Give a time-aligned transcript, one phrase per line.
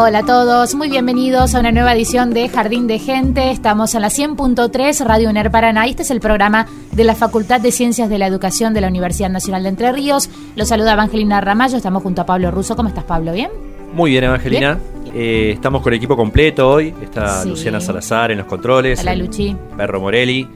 [0.00, 3.50] Hola a todos, muy bienvenidos a una nueva edición de Jardín de Gente.
[3.50, 5.86] Estamos en la 100.3 Radio UNER Paraná.
[5.86, 9.28] Este es el programa de la Facultad de Ciencias de la Educación de la Universidad
[9.28, 10.30] Nacional de Entre Ríos.
[10.54, 12.76] Los saluda Evangelina Ramallo, estamos junto a Pablo Russo.
[12.76, 13.32] ¿Cómo estás, Pablo?
[13.32, 13.50] ¿Bien?
[13.92, 14.78] Muy bien, Evangelina.
[15.12, 16.94] Eh, estamos con equipo completo hoy.
[17.02, 17.48] Está Sí.
[17.48, 19.00] Luciana Salazar en los controles.
[19.00, 19.56] Hola, el Luchi.
[19.76, 20.46] Perro Morelli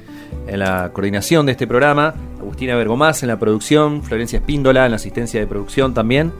[0.47, 2.15] en la coordinación de este programa.
[2.39, 4.05] Agustina Bergomás en la producción.
[4.05, 6.33] Florencia Espíndola en la asistencia de producción también.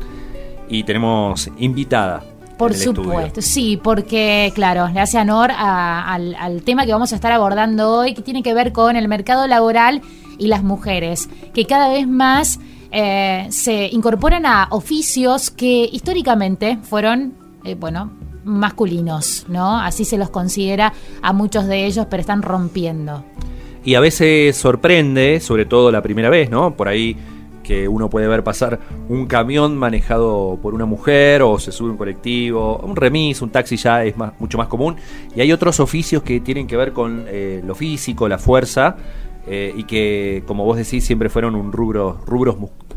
[0.69, 2.23] Y tenemos invitada.
[2.63, 3.05] Por en el estudio.
[3.05, 7.33] supuesto, sí, porque, claro, le hace honor a- al, al tema que vamos a estar
[7.33, 10.01] abordando hoy, que tiene que ver con el mercado laboral
[10.39, 12.59] y las mujeres, que cada vez más
[12.91, 17.35] eh, se incorporan a oficios que históricamente fueron,
[17.65, 18.11] eh, bueno,
[18.45, 19.79] masculinos, ¿no?
[19.79, 23.25] Así se los considera a muchos de ellos, pero están rompiendo.
[23.85, 26.77] Y a veces sorprende, sobre todo la primera vez, ¿no?
[26.77, 27.17] Por ahí
[27.63, 28.79] que uno puede ver pasar
[29.09, 33.77] un camión manejado por una mujer o se sube un colectivo, un remis, un taxi
[33.77, 34.97] ya es más, mucho más común.
[35.35, 38.97] Y hay otros oficios que tienen que ver con eh, lo físico, la fuerza,
[39.47, 42.57] eh, y que, como vos decís, siempre fueron un rubro, rubros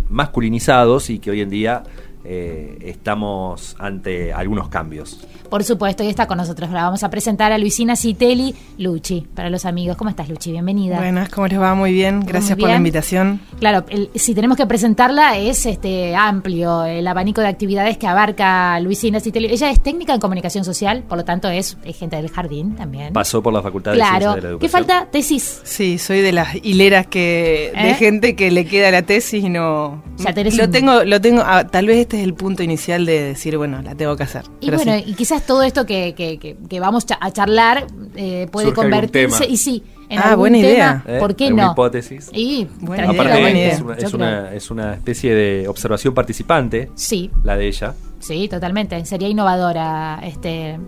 [0.10, 1.84] masculinizados y que hoy en día
[2.26, 5.20] eh, estamos ante algunos cambios.
[5.50, 6.72] Por supuesto, y está con nosotros.
[6.72, 9.96] La vamos a presentar a Luisina Citelli, Luchi, para los amigos.
[9.96, 10.52] ¿Cómo estás, Luchi?
[10.52, 10.98] Bienvenida.
[10.98, 11.76] Buenas, ¿cómo les va?
[11.76, 13.40] Muy bien, gracias Muy por la invitación.
[13.60, 18.80] Claro, el- si tenemos que presentarla es este amplio el abanico de actividades que abarca
[18.80, 19.48] Luisina Citelli.
[19.52, 23.14] Ella es técnica en comunicación social, por lo tanto es, es gente del jardín también.
[23.14, 24.36] Pasó por la Facultad de Ciencias claro.
[24.36, 24.72] de la ¿Qué Educación.
[24.72, 25.08] falta?
[25.12, 25.62] Tesis.
[25.64, 27.84] Sí, soy de las hileras que ¿Eh?
[27.88, 31.22] de gente que le queda la tesis y no Ya tenés lo un- tengo lo
[31.22, 34.24] tengo ah, tal vez este es el punto inicial de decir, bueno, la tengo que
[34.24, 34.44] hacer.
[34.62, 35.04] Y Pero bueno, sí.
[35.08, 39.40] y quizás todo esto que, que, que- que vamos a charlar eh, puede Surge convertirse,
[39.42, 39.52] tema.
[39.52, 40.70] y sí, en Ah, algún buena tema.
[40.70, 41.04] idea.
[41.08, 41.18] ¿Eh?
[41.20, 41.72] ¿Por qué ¿Alguna no?
[41.74, 42.30] hipótesis?
[42.34, 43.74] Y Buena idea, Aparte, buena idea.
[43.74, 47.94] es, una, es, una, es una especie de observación participante, Sí, la de ella.
[48.20, 49.04] Sí, totalmente.
[49.06, 50.20] Sería innovadora.
[50.24, 50.80] Este,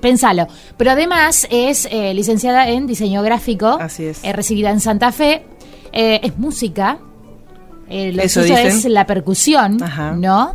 [0.00, 0.46] pensalo.
[0.76, 3.78] Pero además es eh, licenciada en diseño gráfico.
[3.80, 4.22] Así es.
[4.24, 5.44] eh, recibida en Santa Fe.
[5.92, 6.98] eh, es música.
[7.90, 8.66] eh, lo Eso suyo dicen.
[8.78, 10.12] es la percusión, Ajá.
[10.12, 10.54] ¿no?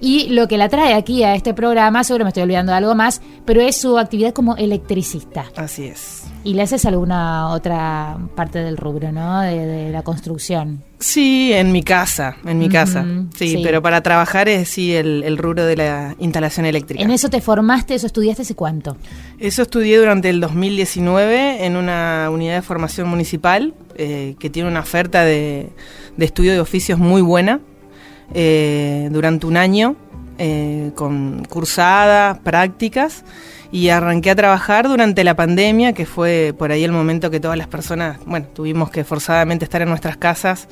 [0.00, 2.94] Y lo que la trae aquí a este programa, seguro me estoy olvidando de algo
[2.94, 5.46] más, pero es su actividad como electricista.
[5.56, 6.24] Así es.
[6.44, 9.40] Y le haces alguna otra parte del rubro, ¿no?
[9.40, 10.82] De, de la construcción.
[10.98, 13.04] Sí, en mi casa, en mi casa.
[13.36, 13.60] Sí, sí.
[13.62, 17.02] pero para trabajar es sí el, el rubro de la instalación eléctrica.
[17.02, 18.96] ¿En eso te formaste, eso estudiaste hace cuánto?
[19.38, 24.80] Eso estudié durante el 2019 en una unidad de formación municipal eh, que tiene una
[24.80, 25.70] oferta de,
[26.16, 27.60] de estudio de oficios muy buena
[28.34, 29.96] eh, durante un año
[30.38, 33.24] eh, con cursadas, prácticas
[33.72, 37.56] y arranqué a trabajar durante la pandemia, que fue por ahí el momento que todas
[37.56, 40.68] las personas, bueno, tuvimos que forzadamente estar en nuestras casas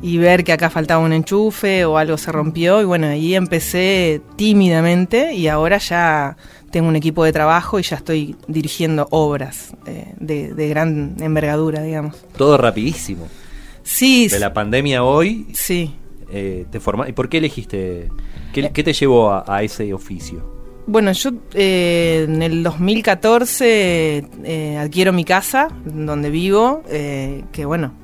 [0.00, 4.20] y ver que acá faltaba un enchufe o algo se rompió y bueno, ahí empecé
[4.36, 6.36] tímidamente y ahora ya
[6.70, 11.82] tengo un equipo de trabajo y ya estoy dirigiendo obras eh, de, de gran envergadura,
[11.82, 12.14] digamos.
[12.36, 13.26] Todo rapidísimo.
[13.82, 15.96] Sí, De la pandemia hoy, sí.
[16.32, 18.08] Eh, te forma ¿y por qué elegiste?
[18.52, 20.60] ¿Qué, te llevó a, ese oficio?
[20.86, 27.94] Bueno, yo eh, en el 2014 eh, adquiero mi casa donde vivo, eh, que bueno,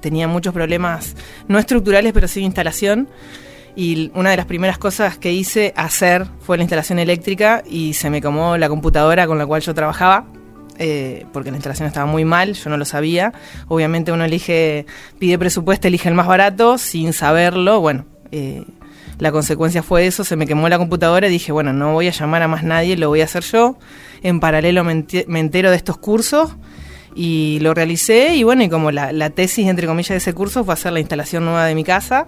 [0.00, 1.16] tenía muchos problemas,
[1.48, 3.08] no estructurales, pero sí de instalación.
[3.74, 8.10] Y una de las primeras cosas que hice hacer fue la instalación eléctrica y se
[8.10, 10.26] me quemó la computadora con la cual yo trabajaba.
[10.82, 13.34] Eh, porque la instalación estaba muy mal, yo no lo sabía.
[13.68, 14.86] Obviamente uno elige,
[15.18, 17.80] pide presupuesto, elige el más barato sin saberlo.
[17.80, 18.64] Bueno, eh,
[19.18, 22.12] la consecuencia fue eso, se me quemó la computadora y dije, bueno, no voy a
[22.12, 23.78] llamar a más nadie, lo voy a hacer yo.
[24.22, 25.04] En paralelo me,
[25.38, 26.56] entero de estos cursos
[27.14, 30.64] y lo realicé y bueno, y como la, la tesis, entre comillas, de ese curso
[30.64, 32.26] fue hacer la instalación nueva de mi casa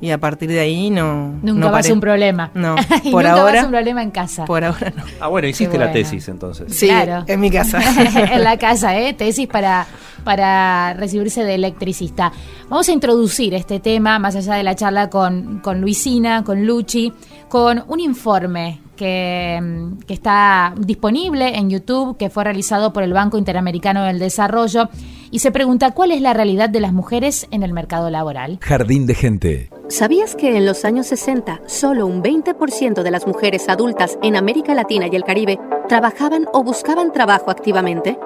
[0.00, 1.34] y a partir de ahí no...
[1.42, 1.92] Nunca no más paré.
[1.92, 2.50] un problema.
[2.54, 4.44] No, Y por nunca ahora- más un problema en casa.
[4.46, 5.02] Por ahora no.
[5.20, 6.74] Ah, bueno, hiciste la tesis entonces.
[6.76, 7.24] Sí, Claro.
[7.26, 7.80] en mi casa.
[8.34, 9.12] en la casa, ¿eh?
[9.14, 9.86] Tesis para,
[10.24, 12.32] para recibirse de electricista.
[12.68, 17.12] Vamos a introducir este tema, más allá de la charla con, con Luisina, con Luchi,
[17.48, 23.14] con un informe que, mm, que está disponible en YouTube, que fue realizado por el
[23.14, 24.90] Banco Interamericano del Desarrollo,
[25.30, 28.58] y se pregunta cuál es la realidad de las mujeres en el mercado laboral.
[28.60, 29.70] Jardín de gente.
[29.88, 34.74] ¿Sabías que en los años 60 solo un 20% de las mujeres adultas en América
[34.74, 35.58] Latina y el Caribe
[35.88, 38.18] trabajaban o buscaban trabajo activamente?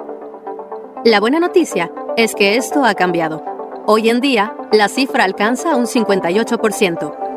[1.05, 3.45] La buena noticia es que esto ha cambiado.
[3.85, 7.34] Hoy en día, la cifra alcanza un 58%.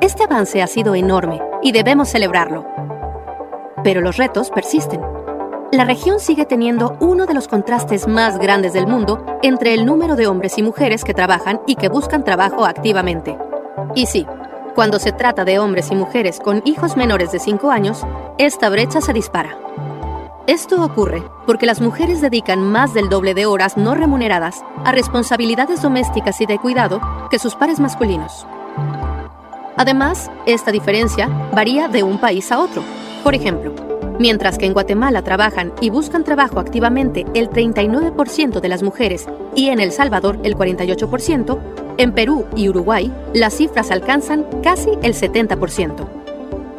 [0.00, 2.66] Este avance ha sido enorme y debemos celebrarlo.
[3.82, 5.00] Pero los retos persisten.
[5.72, 10.14] La región sigue teniendo uno de los contrastes más grandes del mundo entre el número
[10.14, 13.38] de hombres y mujeres que trabajan y que buscan trabajo activamente.
[13.94, 14.26] Y sí,
[14.74, 18.06] cuando se trata de hombres y mujeres con hijos menores de 5 años,
[18.36, 19.56] esta brecha se dispara.
[20.46, 25.82] Esto ocurre porque las mujeres dedican más del doble de horas no remuneradas a responsabilidades
[25.82, 27.00] domésticas y de cuidado
[27.30, 28.46] que sus pares masculinos.
[29.76, 32.82] Además, esta diferencia varía de un país a otro.
[33.22, 33.74] Por ejemplo,
[34.18, 39.68] mientras que en Guatemala trabajan y buscan trabajo activamente el 39% de las mujeres y
[39.68, 41.58] en El Salvador el 48%,
[41.98, 46.08] en Perú y Uruguay las cifras alcanzan casi el 70%.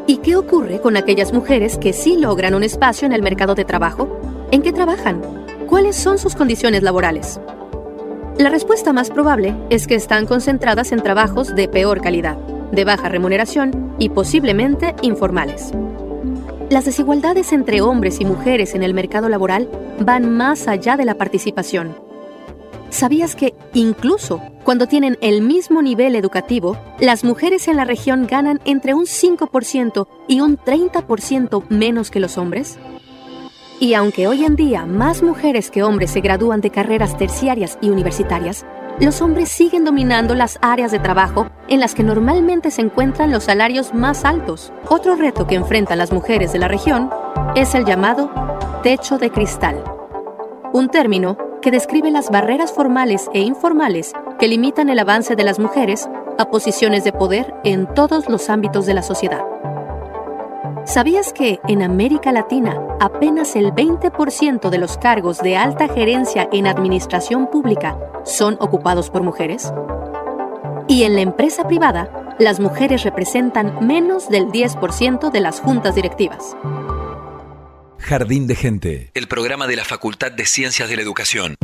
[0.07, 3.65] ¿Y qué ocurre con aquellas mujeres que sí logran un espacio en el mercado de
[3.65, 4.07] trabajo?
[4.51, 5.21] ¿En qué trabajan?
[5.67, 7.41] ¿Cuáles son sus condiciones laborales?
[8.37, 12.37] La respuesta más probable es que están concentradas en trabajos de peor calidad,
[12.71, 15.73] de baja remuneración y posiblemente informales.
[16.69, 19.69] Las desigualdades entre hombres y mujeres en el mercado laboral
[19.99, 21.95] van más allá de la participación.
[22.89, 28.59] ¿Sabías que, incluso cuando tienen el mismo nivel educativo, las mujeres en la región ganan
[28.65, 32.77] entre un 5% y un 30% menos que los hombres?
[33.79, 37.89] Y aunque hoy en día más mujeres que hombres se gradúan de carreras terciarias y
[37.89, 38.65] universitarias,
[39.05, 43.43] los hombres siguen dominando las áreas de trabajo en las que normalmente se encuentran los
[43.43, 44.73] salarios más altos.
[44.89, 47.09] Otro reto que enfrentan las mujeres de la región
[47.55, 48.31] es el llamado
[48.81, 49.83] techo de cristal,
[50.73, 55.59] un término que describe las barreras formales e informales que limitan el avance de las
[55.59, 59.41] mujeres a posiciones de poder en todos los ámbitos de la sociedad.
[60.87, 66.65] ¿Sabías que en América Latina apenas el 20% de los cargos de alta gerencia en
[66.65, 69.73] administración pública son ocupados por mujeres?
[70.87, 76.55] Y en la empresa privada, las mujeres representan menos del 10% de las juntas directivas.
[77.99, 79.11] Jardín de gente.
[79.13, 81.55] El programa de la Facultad de Ciencias de la Educación.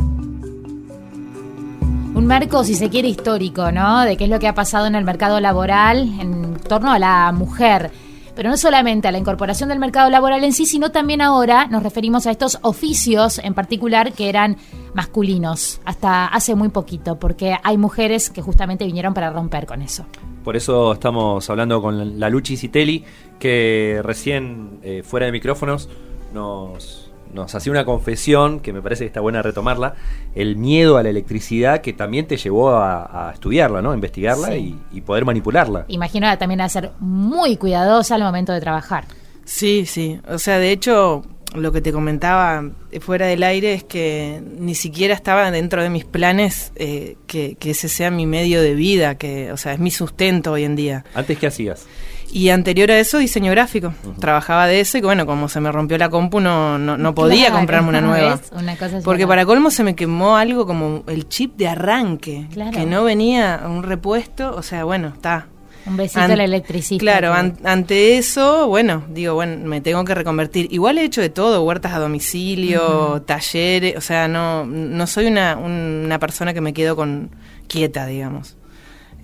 [2.14, 4.02] Un marco, si se quiere, histórico, ¿no?
[4.02, 7.32] De qué es lo que ha pasado en el mercado laboral en torno a la
[7.32, 7.90] mujer.
[8.34, 11.82] Pero no solamente a la incorporación del mercado laboral en sí, sino también ahora nos
[11.82, 14.56] referimos a estos oficios en particular que eran
[14.92, 20.06] masculinos, hasta hace muy poquito, porque hay mujeres que justamente vinieron para romper con eso.
[20.42, 23.04] Por eso estamos hablando con la Luchi Citelli,
[23.38, 25.88] que recién eh, fuera de micrófonos
[26.32, 27.03] nos,
[27.34, 29.94] nos hacía una confesión que me parece que está buena retomarla,
[30.34, 33.90] el miedo a la electricidad que también te llevó a, a estudiarla, ¿no?
[33.90, 34.78] A investigarla Sí.
[34.92, 35.84] y, y poder manipularla.
[35.88, 39.04] Imagino también a ser muy cuidadosa al momento de trabajar.
[39.44, 40.18] Sí, sí.
[40.28, 41.22] O sea, de hecho,
[41.54, 42.64] lo que te comentaba
[43.00, 47.70] fuera del aire es que ni siquiera estaba dentro de mis planes eh, que, que
[47.70, 51.04] ese sea mi medio de vida, que, o sea, es mi sustento hoy en día.
[51.14, 51.86] Antes, ¿qué hacías?
[52.34, 53.94] Y anterior a eso, diseño gráfico.
[54.18, 57.44] Trabajaba de eso y bueno, como se me rompió la compu, no, no, no podía
[57.46, 58.40] Claro, comprarme una nueva.
[58.52, 62.72] Una cosa Porque para colmo se me quemó algo como el chip de arranque, Claro.
[62.72, 65.46] que no venía un repuesto, o sea, bueno, está.
[65.86, 67.00] Un besito An- al electricista.
[67.00, 70.66] Claro, que- an- ante eso, bueno, digo, bueno, me tengo que reconvertir.
[70.72, 75.56] Igual he hecho de todo, huertas a domicilio, talleres, o sea, no, no soy una,
[75.56, 77.30] una persona que me quedo con
[77.68, 78.56] quieta, digamos.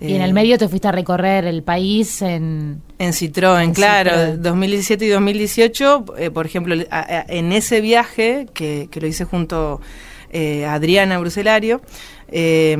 [0.01, 2.81] Y en Eh, el medio te fuiste a recorrer el país en...
[2.97, 4.35] En Citroën, En claro, Citroën.
[4.37, 9.25] 2017 y 2018, eh, por ejemplo, a- a- en ese viaje, que, que lo hice
[9.25, 9.79] junto
[10.31, 11.81] eh, a Adriana Bruselario,
[12.29, 12.75] eh,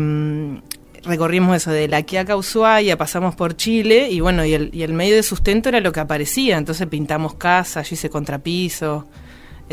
[1.03, 4.83] recorrimos eso de la Quiaca a Ushuaia, pasamos por Chile y bueno, y el, y
[4.83, 9.05] el medio de sustento era lo que aparecía, entonces pintamos casas, yo hice contrapiso.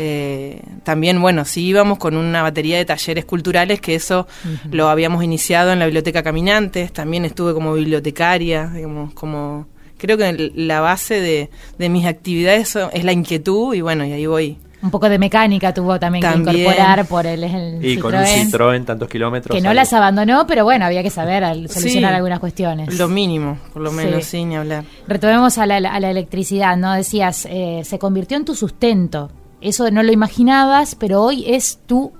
[0.01, 4.27] Eh, también, bueno, sí íbamos con una batería de talleres culturales, que eso
[4.71, 9.67] lo habíamos iniciado en la Biblioteca Caminantes, también estuve como bibliotecaria, digamos, como...
[9.97, 14.05] Creo que el- la base de, de mis actividades son- es la inquietud y bueno,
[14.05, 14.57] y ahí voy.
[14.81, 16.55] Un poco de mecánica tuvo también, También.
[16.55, 19.53] que incorporar por el, el Y con un Citroën, tantos kilómetros.
[19.53, 19.81] que no algo.
[19.81, 22.97] las abandonó, pero bueno, había que saber al solucionar Sí, algunas cuestiones.
[22.97, 24.45] Lo mínimo, por lo menos, Sí.
[24.45, 24.85] ni hablar.
[25.05, 26.93] Retomemos a la, a la electricidad, ¿no?
[26.93, 29.29] Decías, eh, se convirtió en tu sustento.
[29.61, 32.11] Eso no lo imaginabas, pero hoy es tu,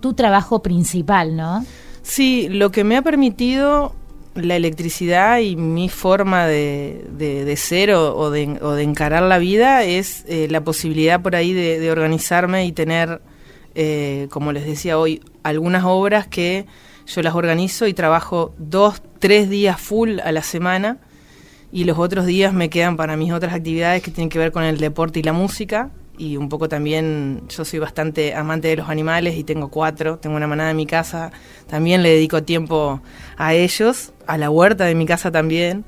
[0.00, 1.64] tu trabajo principal, ¿no?
[2.02, 3.94] Sí, lo que me ha permitido
[4.34, 9.84] la electricidad y mi forma de, de- ser o, de, o de encarar la vida
[9.84, 13.22] es eh, la posibilidad por ahí de, de organizarme y tener,
[13.76, 16.66] eh, como les decía hoy, algunas obras que
[17.06, 20.98] yo las organizo y trabajo dos, tres días full a la semana
[21.70, 24.64] y los otros días me quedan para mis otras actividades que tienen que ver con
[24.64, 28.88] el deporte y la música y un poco también yo soy bastante amante de los
[28.88, 31.32] animales y tengo cuatro, tengo una manada en mi casa,
[31.66, 33.00] también le dedico tiempo
[33.36, 35.84] a ellos, a la huerta de mi casa también,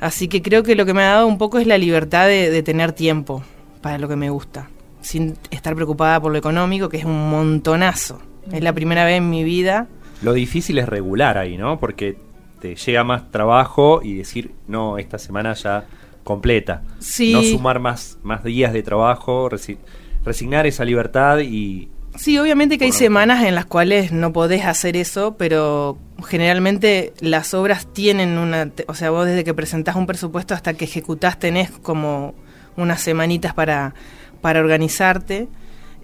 [0.00, 2.50] así que creo que lo que me ha dado un poco es la libertad de,
[2.50, 3.42] de tener tiempo
[3.80, 4.68] para lo que me gusta,
[5.00, 8.20] sin estar preocupada por lo económico, que es un montonazo.
[8.52, 9.88] Es la primera vez en mi vida
[10.22, 11.78] Lo difícil es regular ahí, ¿no?
[11.78, 12.16] Porque
[12.60, 15.84] te llega más trabajo y decir, no, esta semana ya
[16.28, 16.82] completa.
[16.98, 17.32] Sí.
[17.32, 19.78] No sumar más, más días de trabajo, resi-
[20.24, 21.88] resignar esa libertad y...
[22.16, 27.12] Sí, obviamente que hay Bueno, semanas en las cuales no podés hacer eso, pero generalmente
[27.20, 28.70] las obras tienen una...
[28.88, 32.34] O sea, vos desde que presentás un presupuesto hasta que ejecutás tenés como
[32.76, 33.94] unas semanitas para,
[34.42, 35.48] para organizarte.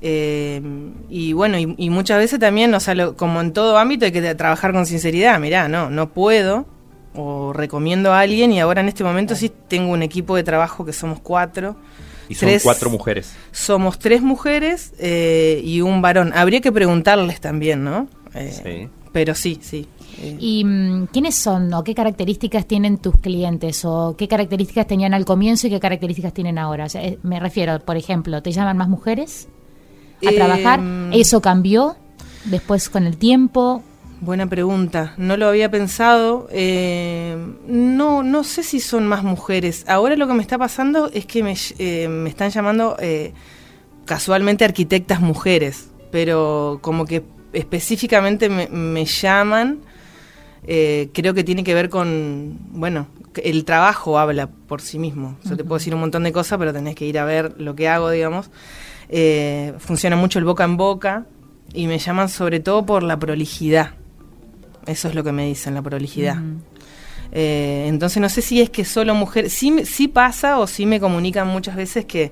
[0.02, 0.60] Eh,
[1.10, 4.12] y bueno, y, y muchas veces también, o sea, lo- como en todo ámbito hay
[4.12, 5.38] que trabajar con sinceridad.
[5.40, 6.66] Mirá, no, no puedo,
[7.14, 10.84] o recomiendo a alguien, y ahora en este momento sí tengo un equipo de trabajo
[10.84, 11.76] que somos cuatro.
[12.28, 13.32] Y son Tres- cuatro mujeres.
[13.52, 16.32] Somos tres mujeres eh, y un varón.
[16.34, 18.08] Habría que preguntarles también, ¿no?
[18.34, 18.88] Eh, Sí.
[19.12, 19.86] Pero sí, sí.
[20.20, 25.14] Eh, ¿Y mm, quiénes son o qué características tienen tus clientes o qué características tenían
[25.14, 26.86] al comienzo y qué características tienen ahora?
[26.86, 29.46] O sea, eh, me refiero, por ejemplo, ¿te llaman más mujeres
[30.26, 30.80] a Em, trabajar?
[31.12, 31.94] ¿Eso cambió
[32.46, 33.82] después con el tiempo?
[34.24, 35.12] Buena pregunta.
[35.18, 36.48] No lo había pensado.
[36.50, 39.84] Eh, no, no sé si son más mujeres.
[39.86, 43.34] Ahora lo que me está pasando es que me, eh, me están llamando eh,
[44.06, 49.80] casualmente arquitectas mujeres, pero como que específicamente me, me llaman.
[50.66, 53.08] eh, creo que tiene que ver con, bueno,
[53.42, 55.36] el trabajo habla por sí mismo.
[55.44, 57.74] Yo te puedo decir un montón de cosas, pero tenés que ir a ver lo
[57.74, 58.48] que hago, digamos.
[59.80, 61.26] Funciona mucho el boca en boca
[61.74, 63.90] y me llaman sobre todo por la prolijidad.
[64.86, 66.36] Eso es lo que me dicen, la prolijidad.
[67.32, 71.00] Eh, entonces no sé si es que solo mujeres, sí, sí pasa o sí me
[71.00, 72.30] comunican muchas veces que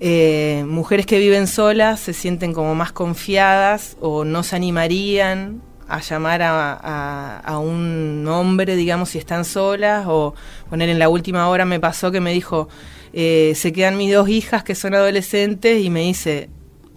[0.00, 6.00] eh, mujeres que viven solas se sienten como más confiadas o no se animarían a
[6.00, 10.34] llamar a, a- a un hombre, digamos, si están solas o
[10.70, 12.68] poner en la última hora me pasó que me dijo,
[13.12, 16.48] eh, se quedan mis dos hijas que son adolescentes y me dice,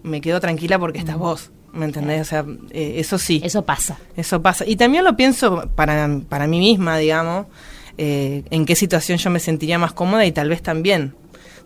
[0.04, 2.22] me quedo tranquila porque estás vos, ¿me entendés?
[2.22, 3.42] O sea, eh, eso sí.
[3.44, 3.98] Eso pasa.
[4.16, 4.66] Eso pasa.
[4.68, 7.46] Y también lo pienso para, para mí misma, digamos,
[7.98, 11.14] eh, en qué situación yo me sentiría más cómoda y tal vez también.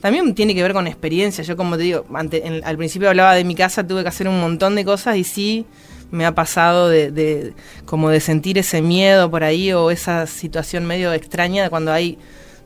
[0.02, 1.44] También tiene que ver con experiencia.
[1.44, 4.28] Yo, como te digo, ante- en- al principio hablaba de mi casa, tuve que hacer
[4.28, 5.66] un montón de cosas y sí
[6.10, 7.54] me ha pasado de, de-
[7.86, 12.18] como de sentir ese miedo por ahí o esa situación medio extraña de cuando hay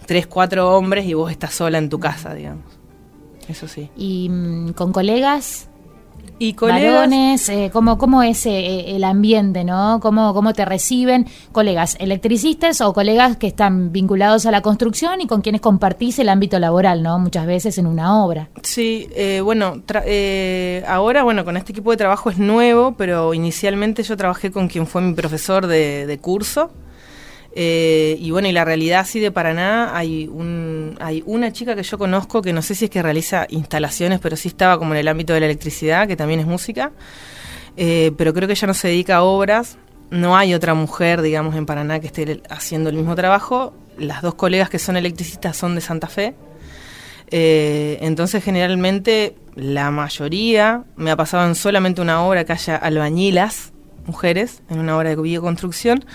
[0.06, 2.64] tres, cuatro hombres y vos estás sola en tu casa, digamos.
[3.50, 3.90] Eso sí.
[3.98, 5.68] ¿Y mm, con colegas?
[6.38, 10.00] Y colegas, varones, eh, ¿cómo, cómo es eh, el ambiente, no?
[10.02, 15.28] ¿Cómo, ¿Cómo te reciben colegas electricistas o colegas que están vinculados a la construcción y
[15.28, 17.20] con quienes compartís el ámbito laboral, ¿no?
[17.20, 18.50] Muchas veces en una obra.
[18.64, 23.34] Sí, eh, bueno, tra- eh, ahora, bueno, con este equipo de trabajo es nuevo, pero
[23.34, 26.70] inicialmente yo trabajé con quien fue mi profesor de, de curso.
[27.58, 31.84] Eh, y bueno, y la realidad sí de Paraná, hay, un, hay una chica que
[31.84, 35.00] yo conozco que no sé si es que realiza instalaciones, pero sí estaba como en
[35.00, 36.92] el ámbito de la electricidad, que también es música.
[37.78, 39.78] Eh, pero creo que ella no se dedica a obras.
[40.12, 43.74] No hay otra mujer, digamos, en Paraná que esté haciendo el mismo trabajo.
[43.98, 46.36] Las dos colegas que son electricistas son de Santa Fe.
[47.32, 53.72] Eh, entonces, generalmente, la mayoría, me ha pasado en solamente una obra que haya albañilas,
[54.06, 56.06] mujeres, en una obra de bioconstrucción.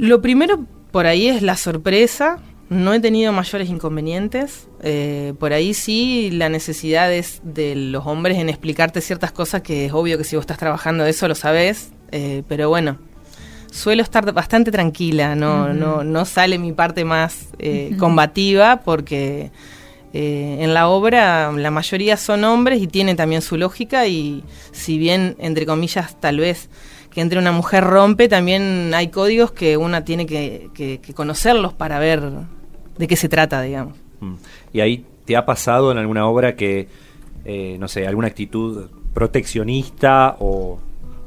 [0.00, 2.38] Lo primero por ahí es la sorpresa.
[2.70, 4.66] No he tenido mayores inconvenientes.
[4.82, 9.84] Eh, por ahí sí la necesidad es de los hombres en explicarte ciertas cosas que
[9.84, 11.92] es obvio que si vos estás trabajando eso lo sabés.
[12.12, 12.96] Eh, pero bueno,
[13.70, 19.50] suelo estar bastante tranquila, no, no, no sale mi parte más eh, combativa porque
[20.14, 25.36] en la obra la mayoría son hombres y tienen también su lógica y si bien,
[25.38, 26.70] entre comillas, tal vez
[27.10, 31.72] que entre una mujer rompe, también hay códigos que una tiene que, que- que conocerlos
[31.72, 32.22] para ver
[32.98, 33.96] de qué se trata, digamos.
[34.20, 34.34] Mm.
[34.72, 36.88] ¿Y ahí te ha pasado en alguna obra que,
[37.44, 40.78] eh, no sé, alguna actitud proteccionista o,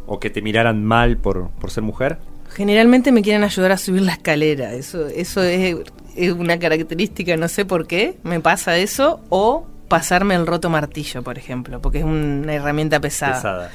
[0.08, 2.18] o que te miraran mal por, por ser mujer?
[2.54, 5.75] Generalmente me quieren ayudar a subir la escalera, eso, eso es,
[6.16, 11.24] es una característica, no sé por qué, me pasa eso, o pasarme el roto martillo,
[11.24, 13.34] por ejemplo, porque es una herramienta pesada.
[13.36, 13.72] Pesada.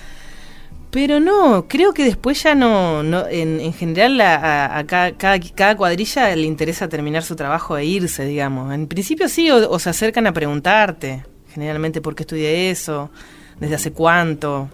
[0.90, 5.12] Pero no, creo que después ya no, no en, en general la- a, a cada,
[5.12, 8.72] cada, cada cuadrilla le interesa terminar su trabajo e irse, digamos.
[8.72, 13.10] En principio sí, o, o se acercan a preguntarte, generalmente por qué estudié eso,
[13.60, 14.70] desde hace cuánto.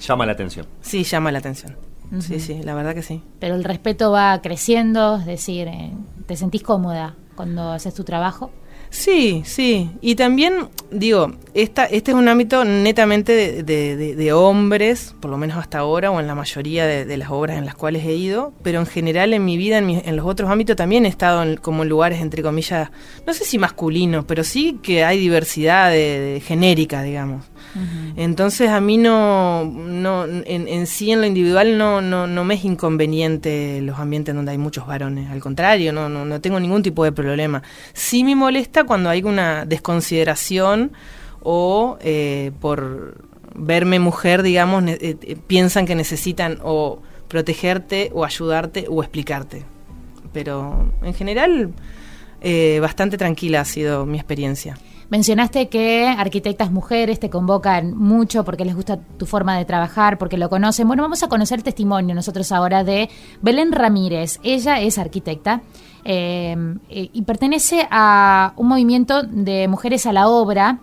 [0.00, 0.66] Llama la atención.
[0.82, 1.76] Sí, llama la atención.
[2.20, 3.20] Sí, sí, la verdad que sí.
[3.40, 5.90] Pero el respeto va creciendo, es decir, eh,
[6.26, 8.52] ¿te sentís cómoda cuando haces tu trabajo?
[8.90, 9.90] Sí, sí.
[10.00, 15.38] Y también, digo, esta, este es un ámbito netamente de, de- de- hombres, por lo
[15.38, 18.52] menos hasta ahora, o en la mayoría de, las obras en las cuales he ido,
[18.62, 21.42] pero en general en mi vida, en, mi- en los otros ámbitos, también he estado
[21.42, 22.90] en, como en lugares, entre comillas,
[23.26, 27.44] no sé si masculinos, pero sí que hay diversidad de genérica, digamos.
[28.16, 32.64] Entonces a mí no, no en, sí en lo individual no, no, no me es
[32.64, 35.30] inconveniente los ambientes donde hay muchos varones.
[35.30, 37.62] Al contrario, no, no, no tengo ningún tipo de problema.
[37.92, 40.92] Sí me molesta cuando hay una desconsideración
[41.42, 48.86] o eh, por verme mujer, digamos, eh, eh, piensan que necesitan o protegerte o ayudarte
[48.88, 49.64] o explicarte.
[50.32, 51.72] Pero en general
[52.40, 54.76] eh, bastante tranquila ha sido mi experiencia.
[55.08, 60.36] Mencionaste que arquitectas mujeres te convocan mucho porque les gusta tu forma de trabajar, porque
[60.36, 60.88] lo conocen.
[60.88, 63.08] Bueno, vamos a conocer testimonio nosotros ahora de
[63.40, 64.40] Belén Ramírez.
[64.42, 65.62] Ella es arquitecta
[66.04, 66.56] eh,
[66.88, 70.80] y pertenece a un movimiento de mujeres a la obra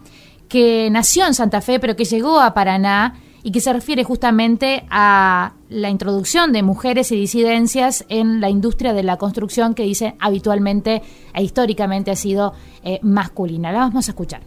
[0.48, 4.86] que nació en Santa Fe, pero que llegó a Paraná y que se refiere justamente
[4.90, 10.16] a la introducción de mujeres y disidencias en la industria de la construcción que dice
[10.20, 11.02] habitualmente
[11.34, 12.54] e históricamente ha sido
[12.84, 13.72] eh, masculina.
[13.72, 14.42] La vamos a escuchar.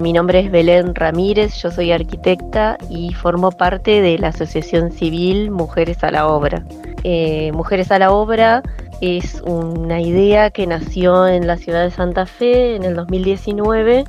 [0.00, 5.52] Mi nombre es Belén Ramírez, yo soy arquitecta y formo parte de la Asociación Civil
[5.52, 6.66] Mujeres a la Obra.
[7.04, 8.62] Eh, Mujeres a la Obra
[9.00, 14.04] es una idea que nació en la ciudad de Santa Fe en el 2019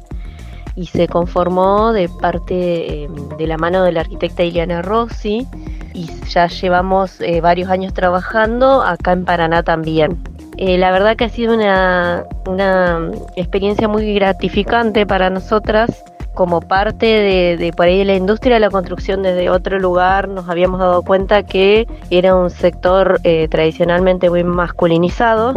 [0.76, 5.48] y se conformó de parte eh, de la mano de la arquitecta Ileana Rossi
[5.94, 10.22] y ya llevamos eh, varios años trabajando acá en Paraná también.
[10.58, 17.06] Eh, la verdad que ha sido una, una experiencia muy gratificante para nosotras como parte
[17.06, 20.80] de, de por ahí de la industria de la construcción desde otro lugar nos habíamos
[20.82, 25.54] dado cuenta que era un sector eh, tradicionalmente muy masculinizado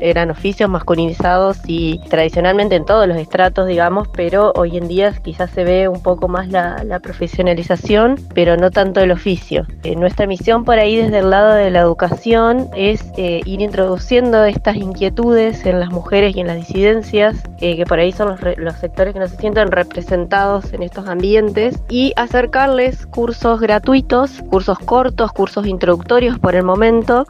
[0.00, 5.50] eran oficios masculinizados y tradicionalmente en todos los estratos, digamos, pero hoy en día quizás
[5.50, 9.66] se ve un poco más la, la profesionalización, pero no tanto el oficio.
[9.82, 14.44] Eh, nuestra misión por ahí desde el lado de la educación es eh, ir introduciendo
[14.44, 18.40] estas inquietudes en las mujeres y en las disidencias, eh, que por ahí son los,
[18.56, 24.78] los sectores que no se sienten representados en estos ambientes, y acercarles cursos gratuitos, cursos
[24.78, 27.26] cortos, cursos introductorios por el momento,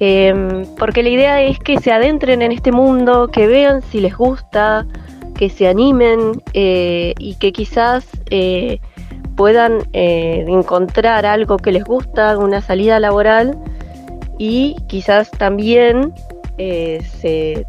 [0.00, 4.16] Em, porque la idea es que se adentren en este mundo, que vean si les
[4.16, 4.86] gusta,
[5.36, 8.80] que se animen eh, y que quizás eh,
[9.36, 13.58] puedan eh, encontrar algo que les gusta, una salida laboral
[14.38, 16.14] y quizás también
[16.56, 17.66] eh, se,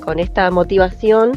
[0.00, 1.32] con esta motivación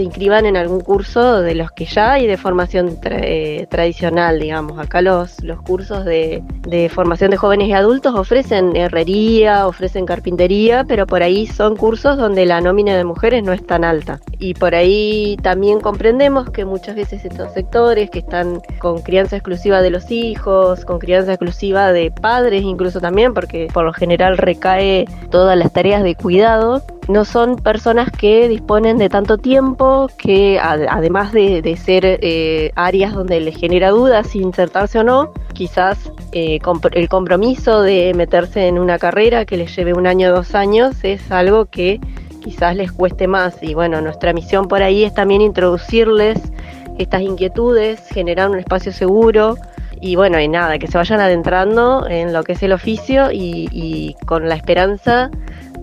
[0.00, 4.40] se inscriban en algún curso de los que ya hay de formación tra- eh, tradicional,
[4.40, 4.78] digamos.
[4.78, 10.84] Acá los, los cursos de, de formación de jóvenes y adultos ofrecen herrería, ofrecen carpintería,
[10.88, 14.20] pero por ahí son cursos donde la nómina de mujeres no es tan alta.
[14.38, 19.82] Y por ahí también comprendemos que muchas veces estos sectores que están con crianza exclusiva
[19.82, 25.04] de los hijos, con crianza exclusiva de padres incluso también, porque por lo general recae
[25.30, 31.32] todas las tareas de cuidado, no son personas que disponen de tanto tiempo que además
[31.32, 36.58] de, ser eh, áreas donde les genera dudas si insertarse o no, quizás eh,
[36.92, 41.02] el compromiso de meterse en una carrera que les lleve un año o dos años
[41.02, 42.00] es algo que
[42.42, 43.62] quizás les cueste más.
[43.62, 46.38] Y bueno, nuestra misión por ahí es también introducirles
[46.98, 49.56] estas inquietudes, generar un espacio seguro
[50.00, 54.16] y bueno, y nada, que se vayan adentrando en lo que es el oficio y
[54.26, 55.30] con la esperanza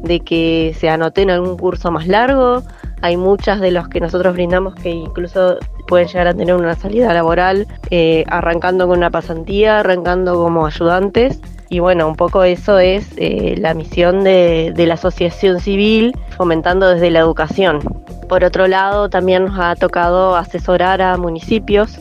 [0.04, 2.64] de que se anoten en algún curso más largo.
[3.02, 5.58] Hay muchas de los que nosotros brindamos que incluso
[5.88, 11.40] pueden llegar a tener una salida laboral eh, arrancando con una pasantía, arrancando como ayudantes.
[11.70, 16.88] Y bueno, un poco eso es eh, la misión de, de la asociación civil, fomentando
[16.88, 17.80] desde la educación.
[18.30, 22.00] Por otro lado, también nos ha tocado asesorar a municipios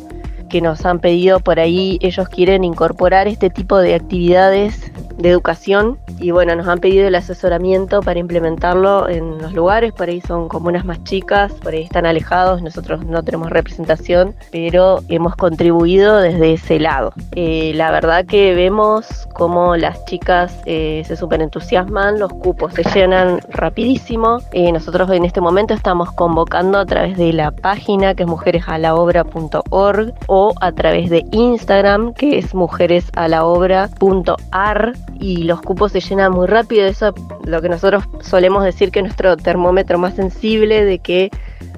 [0.49, 5.99] que nos han pedido por ahí, ellos quieren incorporar este tipo de actividades de educación
[6.19, 10.49] y bueno, nos han pedido el asesoramiento para implementarlo en los lugares, por ahí son
[10.49, 16.55] comunas más chicas, por ahí están alejados, nosotros no tenemos representación, pero hemos contribuido desde
[16.55, 17.13] ese lado.
[17.33, 22.85] Eh, la verdad que vemos cómo las chicas eh, se súper entusiasman, los cupos se
[22.85, 24.39] llenan rapidísimo.
[24.53, 30.15] Eh, nosotros en este momento estamos convocando a través de la página que es mujeresalaobra.org
[30.27, 36.87] o a través de Instagram que es mujeresalaobra.ar y los cupos se llenan muy rápido.
[36.87, 37.15] Eso
[37.45, 41.31] lo que nosotros solemos decir que es nuestro termómetro más sensible de que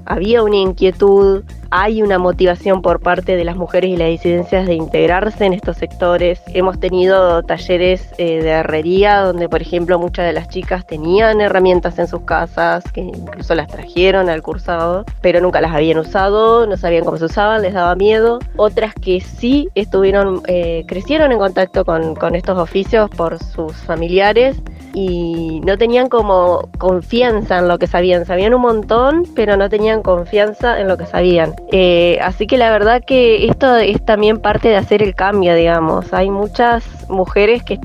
[0.09, 4.75] había una inquietud, hay una motivación por parte de las mujeres y las disidencias de
[4.75, 6.40] integrarse en estos sectores.
[6.55, 11.99] Hemos tenido talleres eh, de herrería donde, por ejemplo, muchas de las chicas tenían herramientas
[11.99, 16.77] en sus casas, que incluso las trajeron al cursado, pero nunca las habían usado, no
[16.79, 18.38] sabían cómo se usaban, les daba miedo.
[18.57, 24.57] Otras que sí estuvieron, eh, crecieron en contacto con, con estos oficios por sus familiares
[24.94, 28.25] y no tenían como confianza en lo que sabían.
[28.25, 31.55] Sabían un montón, pero no tenían confianza en lo que sabían.
[31.73, 36.13] Eh, así que la verdad que esto es también parte de hacer el cambio, digamos.
[36.13, 37.79] Hay muchas mujeres que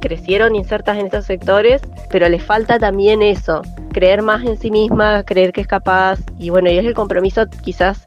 [0.00, 5.22] crecieron insertas en estos sectores, pero les falta también eso, creer más en sí misma,
[5.22, 8.04] creer que es capaz, y bueno, y es el compromiso quizás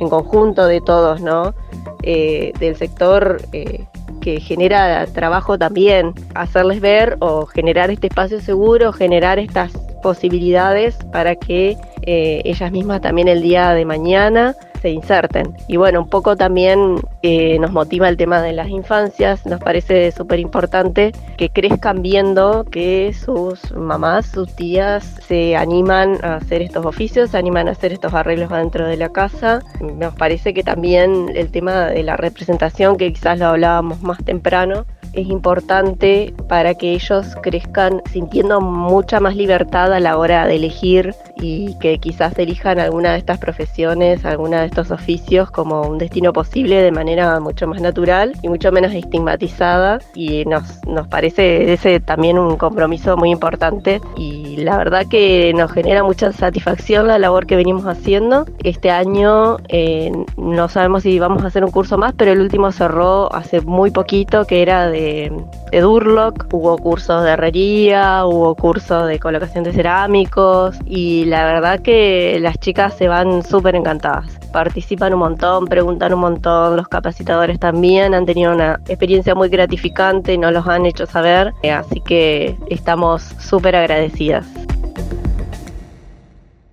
[0.00, 1.54] en conjunto de todos, ¿no?
[2.02, 3.84] Eh, del sector eh,
[4.20, 9.72] que genera trabajo también, hacerles ver o generar este espacio seguro, generar estas
[10.04, 15.56] posibilidades para que eh, ellas mismas también el día de mañana se inserten.
[15.66, 20.12] Y bueno, un poco también eh, nos motiva el tema de las infancias, nos parece
[20.12, 26.84] súper importante que crezcan viendo que sus mamás, sus tías se animan a hacer estos
[26.84, 29.62] oficios, se animan a hacer estos arreglos dentro de la casa.
[29.80, 34.84] Nos parece que también el tema de la representación, que quizás lo hablábamos más temprano,
[35.14, 41.14] es importante para que ellos crezcan sintiendo mucha más libertad a la hora de elegir
[41.36, 46.32] y que quizás elijan alguna de estas profesiones, alguna de estos oficios como un destino
[46.32, 52.00] posible de manera mucho más natural y mucho menos estigmatizada y nos, nos parece ese
[52.00, 57.46] también un compromiso muy importante y la verdad que nos genera mucha satisfacción la labor
[57.46, 58.46] que venimos haciendo.
[58.62, 62.72] Este año eh, no sabemos si vamos a hacer un curso más, pero el último
[62.72, 69.08] cerró hace muy poquito que era de de, Durlock, hubo cursos de herrería, hubo cursos
[69.08, 74.38] de colocación de cerámicos y la verdad que las chicas se van súper encantadas.
[74.52, 80.34] Participan un montón, preguntan un montón, los capacitadores también han tenido una experiencia muy gratificante
[80.34, 84.46] y nos los han hecho saber, eh, así que estamos súper agradecidas.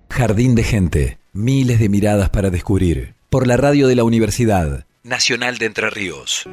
[0.08, 5.58] Jardín de gente, miles de miradas para descubrir, por la radio de la Universidad Nacional
[5.58, 6.46] de Entre Ríos.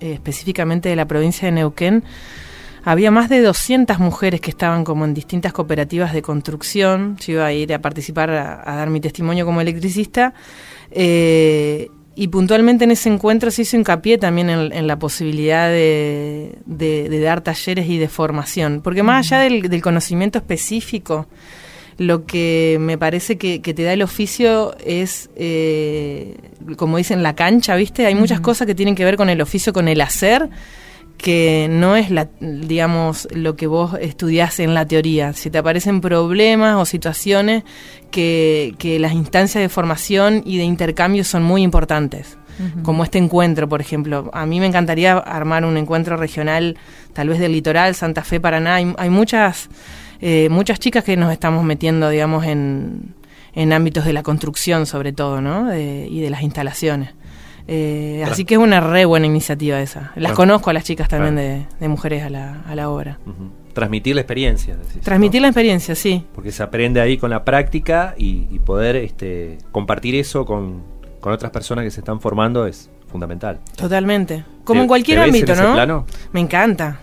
[0.01, 2.05] eh, específicamente de la provincia de Neuquén.
[2.85, 7.17] Había más de 200 mujeres que estaban como en distintas cooperativas de construcción.
[7.19, 10.35] Yo iba a ir a participar a, a dar mi testimonio como electricista.
[10.91, 16.57] Eh, y puntualmente en ese encuentro se hizo hincapié también en, la posibilidad de,
[17.25, 21.27] dar talleres y de formación, porque más allá del, conocimiento específico,
[21.99, 26.37] lo que me parece que, te da el oficio es, eh,
[26.77, 28.07] como dicen, la cancha, ¿viste?
[28.07, 30.49] Hay muchas cosas que tienen que ver con el oficio, con el hacer,
[31.17, 35.33] que no es la, digamos lo que vos estudiás en la teoría.
[35.33, 37.63] Si te aparecen problemas o situaciones
[38.11, 42.37] que, que las instancias de formación y de intercambio son muy importantes.
[42.85, 44.31] Como este encuentro, por ejemplo.
[44.33, 46.77] A mí me encantaría armar un encuentro regional,
[47.13, 48.77] tal vez del litoral, Santa Fe, Paraná.
[48.77, 49.69] Hay, hay muchas
[50.21, 53.13] eh, muchas chicas que nos estamos metiendo, digamos, en,
[53.55, 55.65] en ámbitos de la construcción sobre todo, ¿no?
[55.67, 57.11] De- y de las instalaciones.
[57.67, 58.33] Eh, Claro.
[58.33, 60.01] Así que es una re buena iniciativa esa.
[60.01, 60.35] Las Claro.
[60.37, 61.49] conozco a las chicas también Claro.
[61.49, 63.19] de, de mujeres a la, a la obra.
[63.73, 64.77] Transmitir la experiencia.
[64.77, 65.47] decís, Transmitir ¿no?
[65.47, 66.25] la experiencia, sí.
[66.35, 70.83] Porque se aprende ahí con la práctica y, y poder este, compartir eso con,
[71.21, 73.59] con otras personas que se están formando es fundamental.
[73.77, 74.45] Totalmente.
[74.65, 75.73] Como ¿Te- en cualquier ámbito, en ¿no?
[75.75, 76.07] plano?
[76.33, 77.01] Me encanta.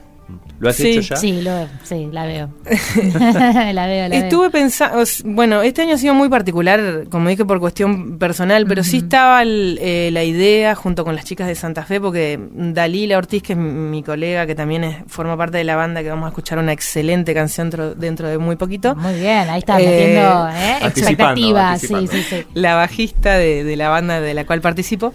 [0.59, 0.89] ¿Lo has Sí.
[0.89, 1.15] hecho ya?
[1.15, 2.49] Sí, lo, sí, la veo.
[3.73, 4.51] la veo, la Estuve veo.
[4.51, 8.97] pensando, bueno, este año ha sido muy particular, como dije, por cuestión personal, pero sí
[8.97, 13.41] estaba el- eh, la idea junto con las chicas de Santa Fe, porque Dalila Ortiz,
[13.43, 16.29] que es mi, colega, que también es, forma parte de la banda, que vamos a
[16.29, 18.95] escuchar una excelente canción tro- dentro de muy poquito.
[18.95, 20.77] Muy bien, ahí está Eh, metiendo ¿eh?
[20.81, 21.81] Anticipando, expectativas.
[21.81, 22.45] Sí, sí, sí.
[22.53, 25.13] la bajista de, de la banda de la cual participo,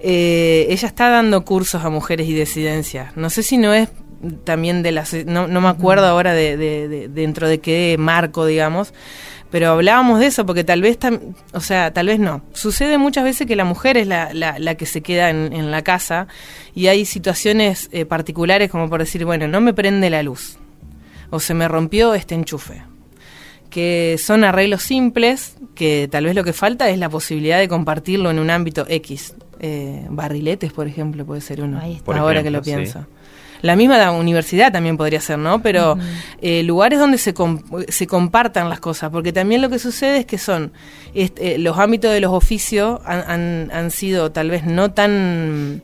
[0.00, 3.16] eh, ella está dando cursos a mujeres y disidencias.
[3.16, 3.88] No sé si no es
[4.44, 5.12] también de las...
[5.26, 8.92] No, no me acuerdo ahora de, de- de- dentro de qué marco, digamos,
[9.50, 12.42] pero hablábamos de eso, porque tal vez, tam- o sea, tal vez no.
[12.52, 15.70] Sucede muchas veces que la mujer es la, la, la que se queda en, en
[15.70, 16.26] la casa
[16.74, 20.58] y hay situaciones eh, particulares como por decir, bueno, no me prende la luz
[21.30, 22.82] o se me rompió este enchufe
[23.70, 28.30] que son arreglos simples, que tal vez lo que falta es la posibilidad de compartirlo
[28.30, 29.34] en un ámbito X.
[29.60, 32.04] Eh, barriletes, por ejemplo, puede ser uno, Ahí está.
[32.04, 32.92] Por ahora ejemplo, que lo sí.
[33.62, 35.60] La misma da- universidad también podría ser, ¿no?
[35.62, 35.98] Pero
[36.40, 40.26] eh, lugares donde se, com- se compartan las cosas, porque también lo que sucede es
[40.26, 40.72] que son
[41.14, 45.82] este, los ámbitos de los oficios han, han- han sido tal vez no tan...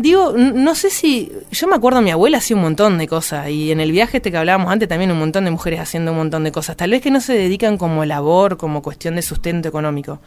[0.00, 1.32] Digo, no sé si.
[1.50, 3.48] Yo me acuerdo, mi abuela hacía un montón de cosas.
[3.50, 6.18] Y en el viaje este que hablábamos antes, también un montón de mujeres haciendo un
[6.18, 6.76] montón de cosas.
[6.76, 10.20] Tal vez que no se dedican como labor, como cuestión de sustento económico.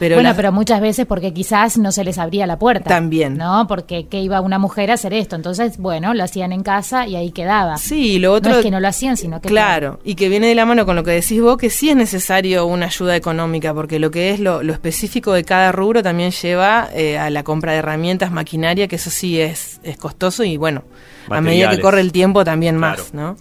[0.00, 2.88] Pero bueno, pero muchas veces porque quizás no se les abría la puerta.
[2.88, 3.36] También.
[3.36, 3.66] ¿No?
[3.68, 5.36] Porque que iba una mujer a hacer esto.
[5.36, 7.76] Entonces, bueno, lo hacían en casa y ahí quedaba.
[7.76, 8.50] Sí, y lo otro.
[8.50, 9.48] no es que no lo hacían, sino que.
[9.48, 11.96] Claro, y que viene de la mano con lo que decís vos, que sí es
[11.96, 16.30] necesario una ayuda económica, porque lo que es lo, lo específico de cada rubro también
[16.30, 20.56] lleva eh, a la compra de herramientas, maquinaria, que eso sí es, es costoso y
[20.56, 20.82] bueno,
[21.28, 23.02] a medida que corre el tiempo también Claro.
[23.02, 23.36] más, ¿no?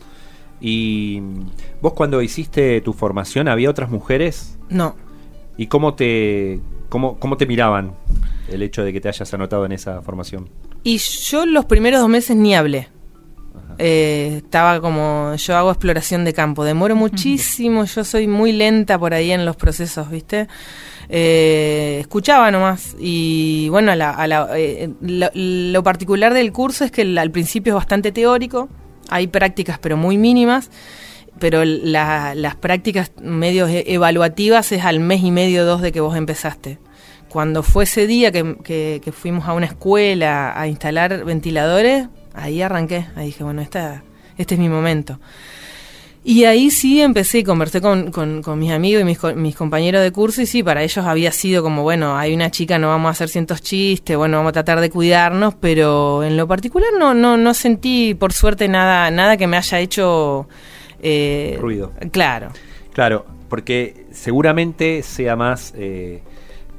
[0.60, 1.46] Y mm,
[1.82, 4.58] vos cuando hiciste tu formación, ¿había otras mujeres?
[4.68, 4.96] No.
[5.60, 7.92] ¿Y cómo te, cómo, cómo te miraban
[8.48, 10.50] el hecho de que te hayas anotado en esa formación?
[10.84, 12.88] Y yo los primeros dos meses ni hablé.
[13.78, 19.14] Eh, estaba como, yo hago exploración de campo, demoro muchísimo, yo soy muy lenta por
[19.14, 20.48] ahí en los procesos, ¿viste?
[21.10, 26.84] Eh, escuchaba nomás y bueno, a la- a la- eh, lo, lo particular del curso
[26.86, 28.70] es que el- al principio es bastante teórico,
[29.10, 30.70] hay prácticas pero muy mínimas,
[31.40, 36.02] pero la- las prácticas medio e- evaluativas es al mes y medio, dos de que
[36.02, 36.78] vos empezaste.
[37.30, 42.62] Cuando fue ese día que, que- que fuimos a una escuela a instalar ventiladores, ahí
[42.62, 43.06] arranqué.
[43.16, 44.04] Ahí dije, bueno, esta,
[44.38, 45.20] este es mi momento.
[46.22, 50.02] Y ahí sí empecé y conversé con, con- con mis amigos y mis, mis compañeros
[50.04, 53.08] de curso y sí, para ellos había sido como, bueno, hay una chica, no vamos
[53.08, 57.14] a hacer cientos chistes, bueno, vamos a tratar de cuidarnos, pero en lo particular no,
[57.14, 60.48] no, no sentí, por suerte, nada, nada que me haya hecho...
[61.02, 61.92] eh, Ruido.
[62.12, 62.50] Claro.
[62.94, 66.22] Claro, porque seguramente sea más eh,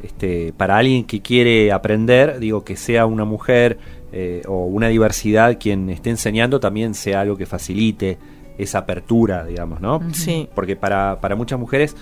[0.03, 3.79] este, para alguien que quiere aprender, digo, que sea una mujer
[4.13, 8.19] eh, o una diversidad quien esté enseñando, también sea algo que facilite
[8.59, 10.01] esa apertura, digamos, ¿no?
[10.13, 10.49] Sí.
[10.55, 11.97] Porque para, para muchas mujeres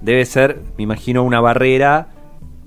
[0.00, 2.08] debe ser, me imagino, una barrera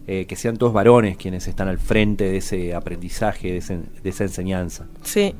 [0.08, 4.10] eh, que sean todos varones quienes están al frente de ese aprendizaje, de, ese- de
[4.10, 4.86] esa enseñanza.
[5.02, 5.34] Sí,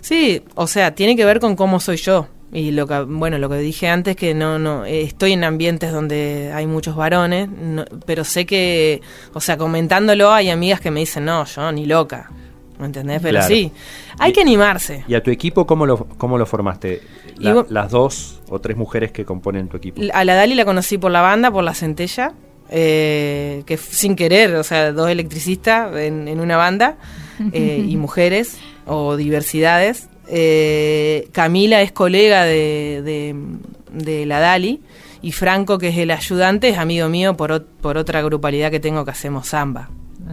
[0.00, 2.28] sí, o sea, tiene que ver con cómo soy yo.
[2.52, 5.92] Y lo que, bueno, lo que dije antes, que no, no, eh, estoy en ambientes
[5.92, 9.02] donde hay muchos varones, no- pero sé que,
[9.34, 12.30] o sea, comentándolo hay amigas que me dicen, no, yo ni loca,
[12.78, 13.20] ¿me entendés?
[13.20, 13.48] Pero Claro.
[13.54, 13.70] sí,
[14.18, 15.04] hay Y- que animarse.
[15.06, 17.02] ¿Y a tu equipo cómo lo, cómo lo formaste?
[17.36, 20.00] La- Y vos- las dos o tres mujeres que componen tu equipo.
[20.14, 22.32] A la Dali la conocí por la banda, por la Centella,
[22.70, 26.96] eh, que sin querer, o sea, dos electricistas en, en una banda,
[27.52, 30.08] eh, y mujeres o diversidades.
[30.30, 33.34] Eh, Camila es colega de, de,
[33.92, 34.80] de la Dali,
[35.22, 38.78] y Franco, que es el ayudante, es amigo mío por, ot- por otra grupalidad que
[38.80, 39.88] tengo que hacemos samba.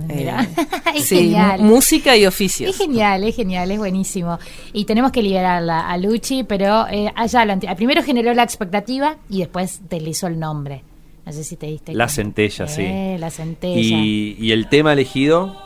[0.09, 0.29] Eh,
[0.95, 1.61] Es sí, genial.
[1.61, 2.69] música y oficios.
[2.69, 4.39] Es genial, es genial, es buenísimo.
[4.73, 9.39] Y tenemos que liberarla a Luchi, pero eh, allá lo primero generó la expectativa y
[9.39, 10.83] después deslizó el nombre.
[11.25, 12.13] No sé si te diste La cuenta.
[12.13, 12.81] centella, sí.
[12.83, 13.79] Eh, La centella.
[13.81, 15.57] Y, y el tema elegido,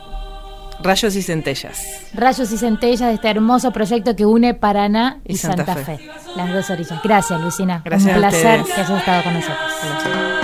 [0.81, 1.81] Rayos y centellas.
[2.13, 5.97] Rayos y centellas de este hermoso proyecto que une Paraná y, Y Santa, Santa Fe.
[5.97, 6.09] Fe.
[6.35, 6.99] Las dos orillas.
[7.03, 7.81] Gracias, Lucina.
[7.83, 10.38] Gracias Un placer que hayas estado con nosotros.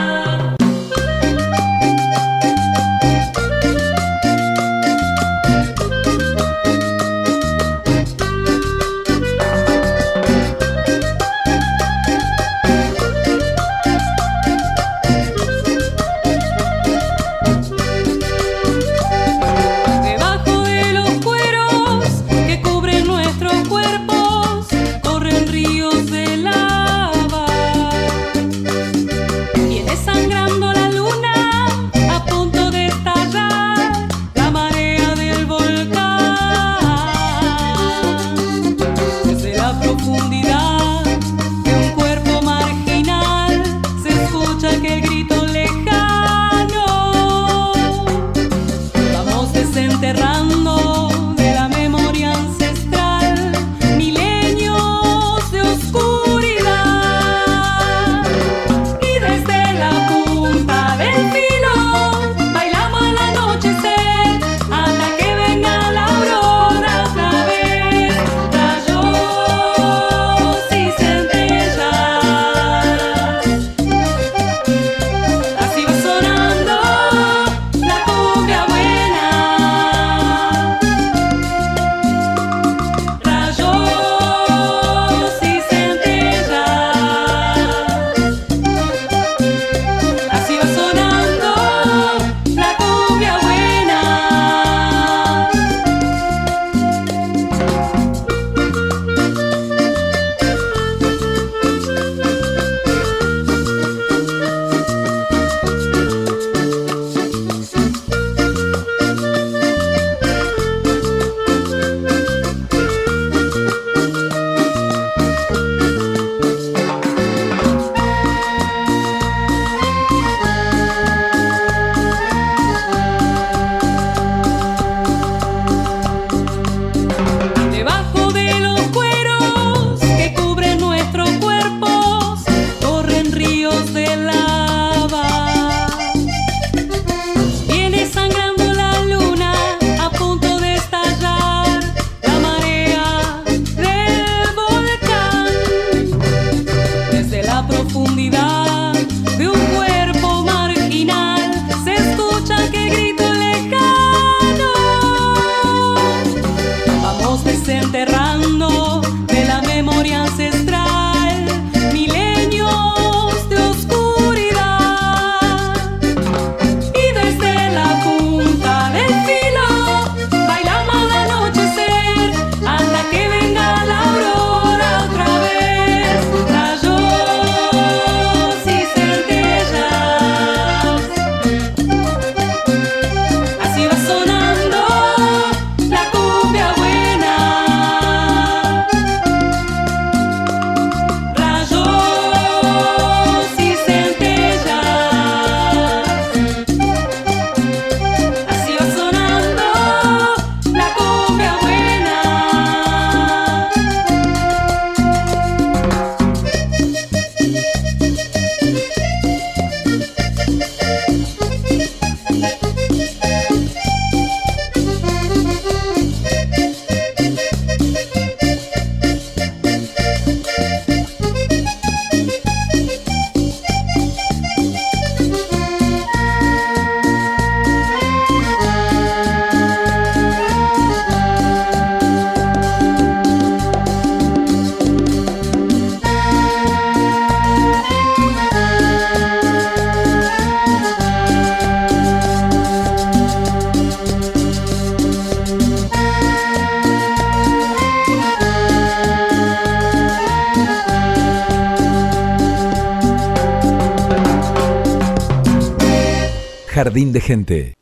[257.26, 257.74] Gente.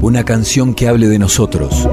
[0.00, 1.86] Una canción que hable de nosotros,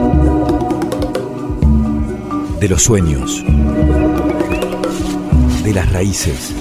[2.62, 3.44] de los sueños,
[5.66, 6.56] de las raíces.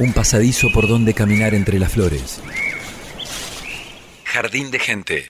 [0.00, 2.40] Un pasadizo por donde caminar entre las flores.
[4.24, 5.28] Jardín de Gente.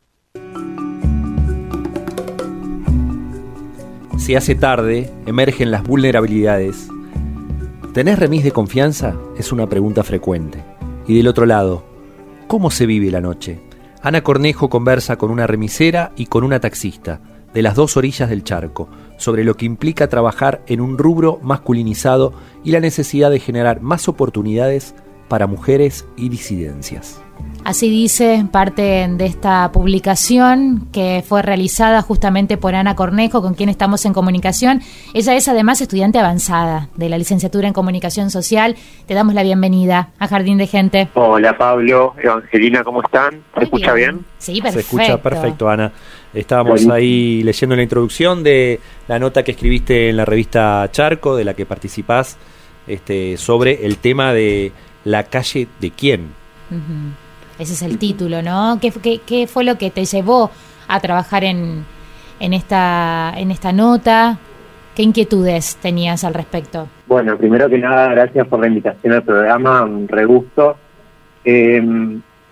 [4.17, 6.89] Si hace tarde, emergen las vulnerabilidades.
[7.93, 9.15] ¿Tenés remis de confianza?
[9.37, 10.65] Es una pregunta frecuente.
[11.07, 11.85] Y del otro lado,
[12.47, 13.61] ¿cómo se vive la noche?
[14.01, 17.21] Ana Cornejo conversa con una remisera y con una taxista,
[17.53, 18.89] de las dos orillas del charco,
[19.19, 22.33] sobre lo que implica trabajar en un rubro masculinizado
[22.65, 24.95] y la necesidad de generar más oportunidades
[25.33, 27.23] para mujeres y disidencias.
[27.65, 33.71] Así dice parte de esta publicación que fue realizada justamente por Ana Cornejo, con quien
[33.71, 34.83] estamos en comunicación.
[35.15, 38.77] Ella es además estudiante avanzada de la licenciatura en comunicación social.
[39.07, 41.09] Te damos la bienvenida a Jardín de Gente.
[41.15, 43.43] Hola Pablo, Evangelina, ¿cómo están?
[43.57, 44.27] ¿Se escucha bien?
[44.37, 44.91] Sí, perfecto.
[44.91, 45.93] Se escucha perfecto, Ana.
[46.35, 51.45] Estábamos ahí leyendo la introducción de la nota que escribiste en la revista Charco, de
[51.45, 52.37] la que participás,
[52.87, 54.73] este, sobre el tema de
[55.05, 56.29] la calle de quién.
[57.59, 58.79] Ese es el título, ¿no?
[58.81, 60.51] ¿Qué, qué, qué fue lo que te llevó
[60.89, 61.85] a trabajar en,
[62.41, 64.39] en, esta, en esta nota?
[64.95, 66.89] ¿Qué inquietudes tenías al respecto?
[67.07, 70.77] Bueno, primero que nada, gracias por la invitación al programa, un re gusto.
[71.45, 71.83] Eh,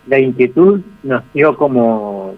[0.07, 2.35] la inquietud nació como,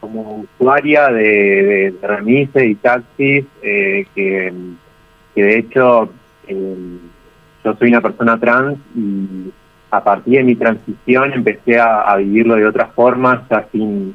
[0.00, 4.52] como usuaria de, de, de remises y taxis, eh, que,
[5.34, 6.10] que de hecho
[6.48, 6.98] eh,
[7.64, 9.52] yo soy una persona trans y
[9.90, 14.14] a partir de mi transición empecé a, vivirlo de otra forma, ya sin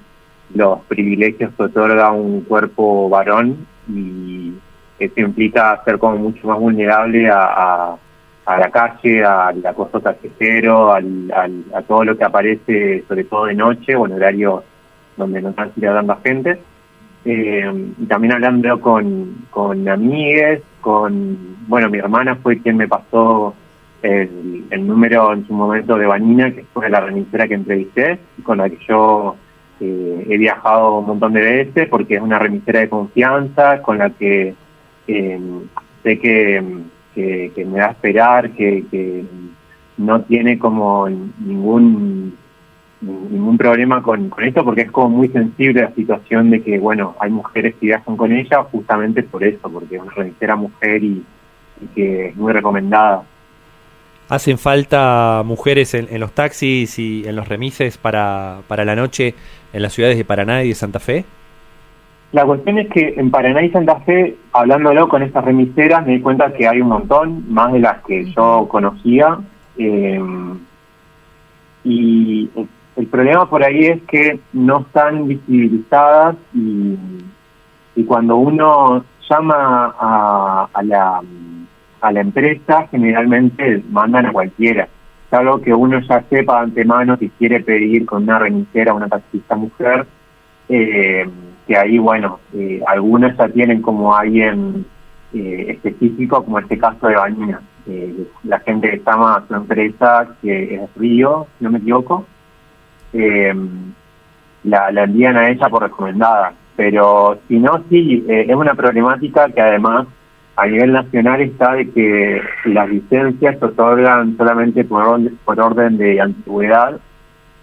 [0.54, 4.54] los privilegios que otorga un cuerpo varón y
[5.00, 7.96] eso implica ser como mucho más vulnerable a,
[8.46, 13.54] la calle, al acoso callejero, al, al, a todo lo que aparece, sobre todo de
[13.54, 14.64] noche o en horarios
[15.16, 16.60] donde no transita tanta gente.
[17.26, 23.54] Eh, y también hablando con, con amigues, con, bueno, mi hermana fue quien me pasó
[24.02, 28.70] el, número en su momento de Vanina, que fue la remisera que entrevisté, con la
[28.70, 29.36] que yo
[29.80, 34.10] eh, he viajado un montón de veces, porque es una remisera de confianza, con la
[34.10, 34.56] que
[35.08, 35.40] eh,
[36.04, 36.64] sé que,
[37.14, 39.26] que, me da a esperar, que, que
[39.98, 42.38] no tiene como ningún
[43.02, 47.16] ningún problema con, con esto porque es como muy sensible la situación de que bueno
[47.20, 51.24] hay mujeres que viajan con ella justamente por eso porque es una remisera mujer y,
[51.82, 53.24] y que es muy recomendada
[54.30, 59.34] ¿Hacen falta mujeres en, en, los taxis y en los remises para, para la noche
[59.74, 61.26] en las ciudades de Paraná y de Santa Fe?
[62.32, 66.22] La cuestión es que en Paraná y Santa Fe, hablándolo con estas remiseras, me di
[66.22, 69.40] cuenta que hay un montón, más de las que yo conocía.
[69.80, 70.22] Eh,
[71.84, 72.50] y
[73.00, 76.98] el problema por ahí es que no están visibilizadas y,
[78.08, 81.22] cuando uno llama a, a la
[82.02, 84.88] a la empresa generalmente mandan a cualquiera.
[85.28, 88.98] Es algo que uno ya sepa de antemano si quiere pedir con una remisera o
[88.98, 90.08] una taxista mujer,
[90.70, 91.30] eh,
[91.68, 94.86] que ahí, bueno, eh, algunos ya tienen como alguien
[95.34, 97.62] eh, específico, como este caso de Vanina.
[98.44, 102.26] la gente que llama a su empresa, que es Río, si no me equivoco,
[103.14, 106.54] la, la envían a ella por recomendada.
[106.76, 110.08] Pero si no, sí, es una problemática que además
[110.60, 115.98] a nivel nacional está de que las licencias se otorgan solamente por orden, por orden
[115.98, 117.00] de antigüedad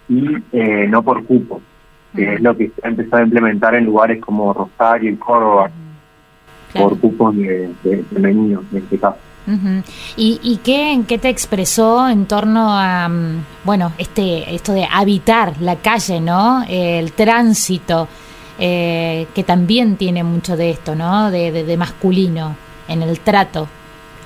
[0.09, 1.61] y eh, no por cupo,
[2.15, 5.69] que es lo que se ha empezado a implementar en lugares como Rosario y Córdoba,
[6.73, 9.19] por cupos de, de, femeninos en este caso.
[10.17, 13.09] ¿Y, y qué, te expresó en torno a,
[13.63, 16.63] bueno, este esto de habitar la calle, ¿no?
[16.67, 18.07] El tránsito,
[18.59, 21.31] eh, que también tiene mucho de esto, ¿no?
[21.31, 22.55] De, masculino
[22.89, 23.67] en el trato,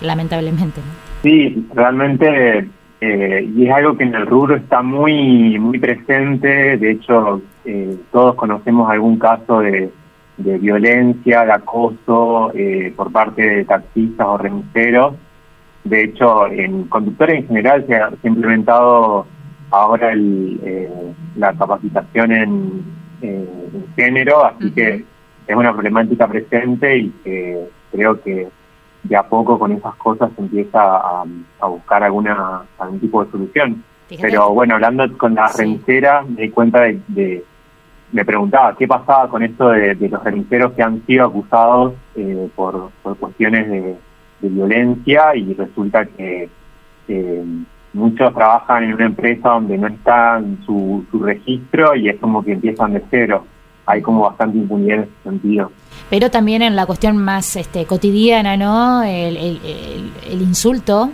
[0.01, 0.81] lamentablemente.
[1.21, 2.67] Sí, realmente,
[2.99, 7.95] eh, y es algo que en el rubro está muy muy presente, de hecho, eh,
[8.11, 9.91] todos conocemos algún caso de,
[10.43, 15.15] de violencia, de acoso eh, por parte de taxistas o remiseros.
[15.83, 19.25] De hecho, en conductores en general se ha, se ha implementado
[19.71, 20.59] ahora el,
[21.35, 22.83] la capacitación en,
[23.21, 24.73] en género, así uh -huh.
[24.73, 25.05] que
[25.47, 28.47] es una problemática presente y que creo que
[29.03, 31.23] de a poco con esas cosas se empieza a,
[31.59, 33.83] a buscar alguna algún tipo de solución.
[34.07, 34.27] Fíjate.
[34.27, 35.63] Pero bueno, hablando con la sí.
[35.63, 37.43] remisera, me di cuenta de, de,
[38.11, 42.91] me preguntaba qué pasaba con esto de, los remiseros que han sido acusados eh, por,
[43.19, 43.97] cuestiones de,
[44.43, 46.49] violencia y resulta que
[47.07, 47.45] eh,
[47.93, 52.53] muchos trabajan en una empresa donde no está su, su registro y es como que
[52.53, 53.45] empiezan de cero.
[53.85, 55.71] Hay como bastante impunidad en ese sentido.
[56.09, 59.03] Pero también en la cuestión más este, cotidiana, ¿no?
[59.03, 61.11] El- el- el insulto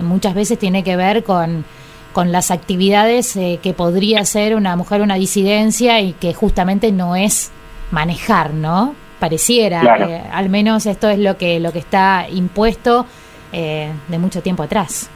[0.00, 1.64] muchas veces tiene que ver con,
[2.12, 7.16] con las actividades eh, que podría hacer una mujer una disidencia y que justamente no
[7.16, 7.50] es
[7.90, 8.94] manejar, ¿no?
[9.18, 10.08] Pareciera, Claro.
[10.08, 13.06] eh, al menos esto es lo que, lo que está impuesto
[13.52, 15.08] eh, de mucho tiempo atrás.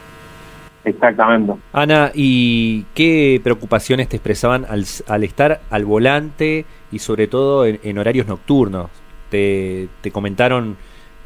[0.85, 1.53] Exactamente.
[1.73, 7.79] Ana, ¿y qué preocupaciones te expresaban al, al estar al volante y sobre todo en,
[7.83, 8.89] en horarios nocturnos?
[9.29, 10.77] ¿Te, te comentaron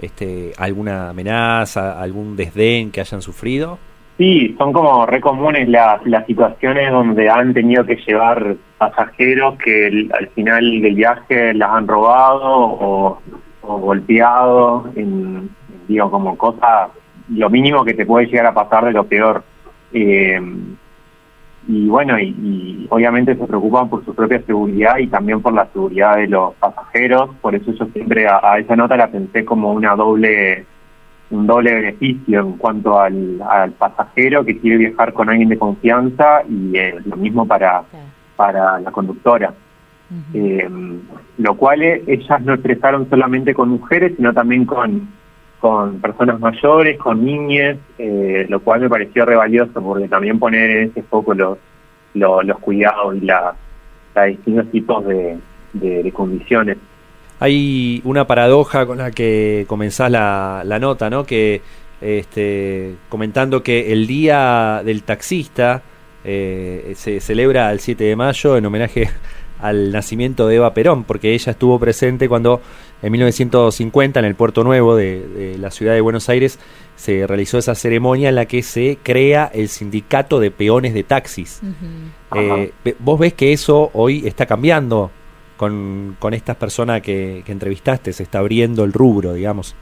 [0.01, 3.77] este, alguna amenaza, algún desdén que hayan sufrido?
[4.21, 10.07] Sí, son como re comunes las, las situaciones donde han tenido que llevar pasajeros que
[10.13, 13.19] al final del viaje las han robado o,
[13.61, 15.49] o golpeado, en,
[15.87, 16.89] digo, como cosa,
[17.29, 19.43] lo mínimo que te puede llegar a pasar de lo peor.
[19.91, 20.39] Eh,
[21.67, 25.65] y bueno, y, y obviamente se preocupan por su propia seguridad y también por la
[25.73, 29.71] seguridad de los pasajeros, por eso yo siempre a, a esa nota la pensé como
[29.71, 30.67] una doble
[31.31, 36.43] un doble beneficio en cuanto al, al pasajero que quiere viajar con alguien de confianza
[36.47, 37.83] y eh, lo mismo para,
[38.35, 39.53] para la conductora.
[40.33, 40.69] Eh,
[41.37, 45.07] lo cual eh, ellas no expresaron solamente con mujeres, sino también con,
[45.61, 50.69] con personas mayores, con niñas, eh, lo cual me pareció re valioso porque también poner
[50.69, 51.57] en ese foco los,
[52.13, 53.55] los, los cuidados y la,
[54.13, 55.37] la distintos tipos de,
[55.73, 56.77] de, de condiciones.
[57.41, 61.25] Hay una paradoja con la que comenzás la, la nota, ¿no?
[61.25, 61.63] Que
[61.99, 65.81] este, comentando que el día del taxista
[66.23, 69.09] eh, se celebra el 7 de mayo en homenaje
[69.59, 72.61] al nacimiento de Eva Perón, porque ella estuvo presente cuando
[73.01, 76.59] en 1950 en el Puerto Nuevo de, de la ciudad de Buenos Aires
[76.95, 81.59] se realizó esa ceremonia en la que se crea el sindicato de peones de taxis.
[82.35, 85.09] Eh, ¿Vos ves que eso hoy está cambiando
[85.61, 88.13] con, con estas personas que, que entrevistaste?
[88.13, 89.75] Se está abriendo el rubro, digamos.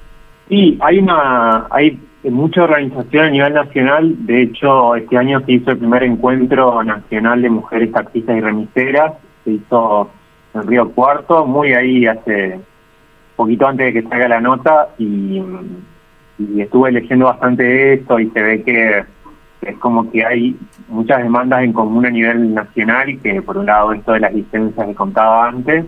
[0.50, 4.26] Sí, hay una, hay mucha organización a nivel nacional.
[4.26, 9.14] De hecho, este año se hizo el primer encuentro nacional de mujeres taxistas y remiseras.
[9.46, 10.10] Se hizo
[10.54, 12.60] en Río Cuarto, muy ahí hace
[13.38, 15.42] poquito antes de que salga la nota y,
[16.58, 19.06] estuve leyendo bastante esto y se ve que
[19.62, 20.58] es como que hay
[20.88, 24.34] muchas demandas en común a nivel nacional y que por un lado esto de las
[24.34, 25.86] licencias que contaba antes,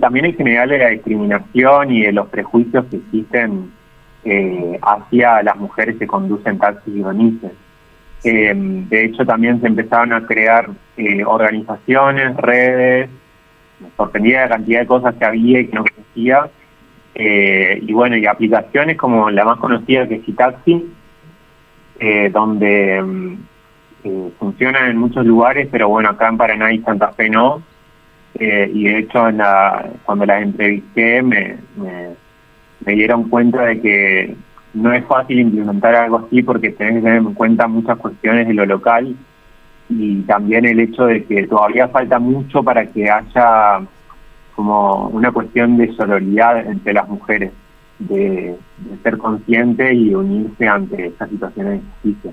[0.00, 3.70] también en general de la discriminación y de los prejuicios que existen
[4.24, 7.52] eh, hacia las mujeres que conducen taxis y remises.
[8.24, 13.08] Eh, de hecho, también se empezaron a crear eh, organizaciones, redes,
[13.80, 16.50] me sorprendía la cantidad de cosas que había y que no conocía,
[17.14, 20.84] eh, y bueno, y aplicaciones como la más conocida que es Citaxi,
[21.98, 23.34] eh, donde mm,
[24.04, 27.62] eh, funcionan en muchos lugares, pero bueno, acá en Paraná y Santa Fe no,
[28.34, 32.10] eh, y de hecho en la, cuando las entrevisté me, me,
[32.84, 34.36] me dieron cuenta de que
[34.74, 38.54] no es fácil implementar algo así porque tenés que tener en cuenta muchas cuestiones de
[38.54, 39.16] lo local
[39.88, 43.80] y también el hecho de que todavía falta mucho para que haya
[44.54, 47.52] como una cuestión de sororidad entre las mujeres,
[47.98, 52.32] de, de ser consciente y unirse ante estas situaciones de injusticia.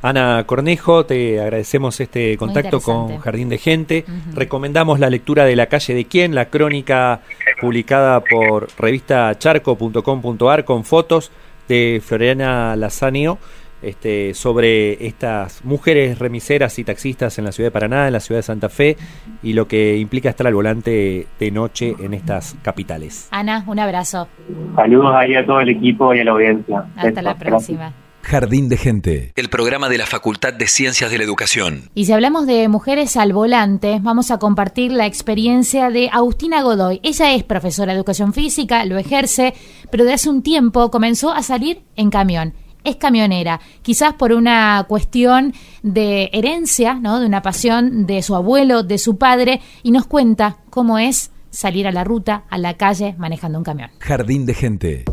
[0.00, 3.18] Ana Cornejo, te agradecemos este contacto con.
[3.18, 4.04] Jardín de Gente.
[4.32, 7.20] Recomendamos la lectura de La calle de quién, la crónica
[7.60, 11.32] publicada por revista charco.com.ar con fotos
[11.68, 13.38] de Floriana Lazanio
[13.82, 18.38] este, sobre estas mujeres remiseras y taxistas en la ciudad de Paraná, en la ciudad
[18.38, 18.96] de Santa Fe
[19.42, 23.28] y lo que implica estar al volante de noche en estas capitales.
[23.30, 24.28] Ana, un abrazo.
[24.74, 26.84] Saludos ahí a todo el equipo y a la audiencia.
[26.96, 27.92] Hasta la próxima.
[28.28, 31.84] Jardín de Gente, el programa de la Facultad de Ciencias de la Educación.
[31.94, 37.00] Y si hablamos de mujeres al volante, vamos a compartir la experiencia de Agustina Godoy.
[37.02, 39.54] Ella es profesora de educación física, lo ejerce,
[39.90, 42.52] pero de hace un tiempo comenzó a salir en camión.
[42.88, 47.20] Es camionera, quizás por una cuestión de herencia, ¿no?
[47.20, 51.86] de una pasión de su abuelo, de su padre, y nos cuenta cómo es salir
[51.86, 53.90] a la ruta, a la calle, manejando un camión.
[53.98, 55.04] Jardín de Gente.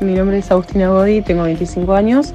[0.00, 2.32] Mi nombre es Agustina Godi, tengo 25 años.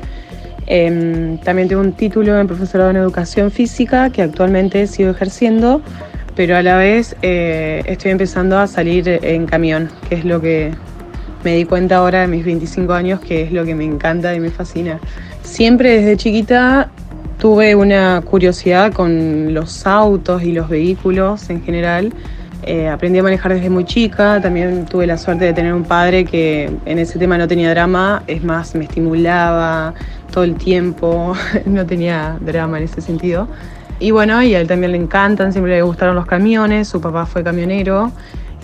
[0.67, 5.81] Em, también tengo un título en profesorado en educación física que actualmente sigo ejerciendo,
[6.35, 10.73] pero a la vez eh, estoy empezando a salir en camión, que es lo que
[11.45, 14.39] me di cuenta ahora de mis 25 años, que es lo que me encanta y
[14.39, 14.99] me fascina.
[15.43, 16.89] Siempre desde chiquita
[17.37, 22.11] tuve una curiosidad con los autos y los vehículos en general.
[22.63, 26.25] Eh, aprendí a manejar desde muy chica, también tuve la suerte de tener un padre
[26.25, 29.93] que en ese tema no tenía drama, es más, me estimulaba,
[30.31, 31.35] todo el tiempo,
[31.67, 33.47] no tenía drama en ese sentido.
[33.99, 37.27] Y bueno, y a él también le encantan, siempre le gustaron los camiones, su papá
[37.27, 38.11] fue camionero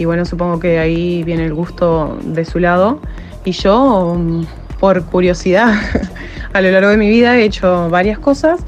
[0.02, 3.00] y bueno, supongo que ahí viene el gusto de su lado.
[3.46, 4.46] Y yo, mm,
[4.80, 5.76] por curiosidad,
[6.54, 8.62] a lo largo de mi vida he hecho varias cosas.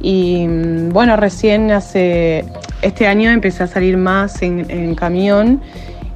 [0.00, 2.46] Y mm, bueno, recién hace,
[2.80, 5.60] este año empecé a salir más en, camión.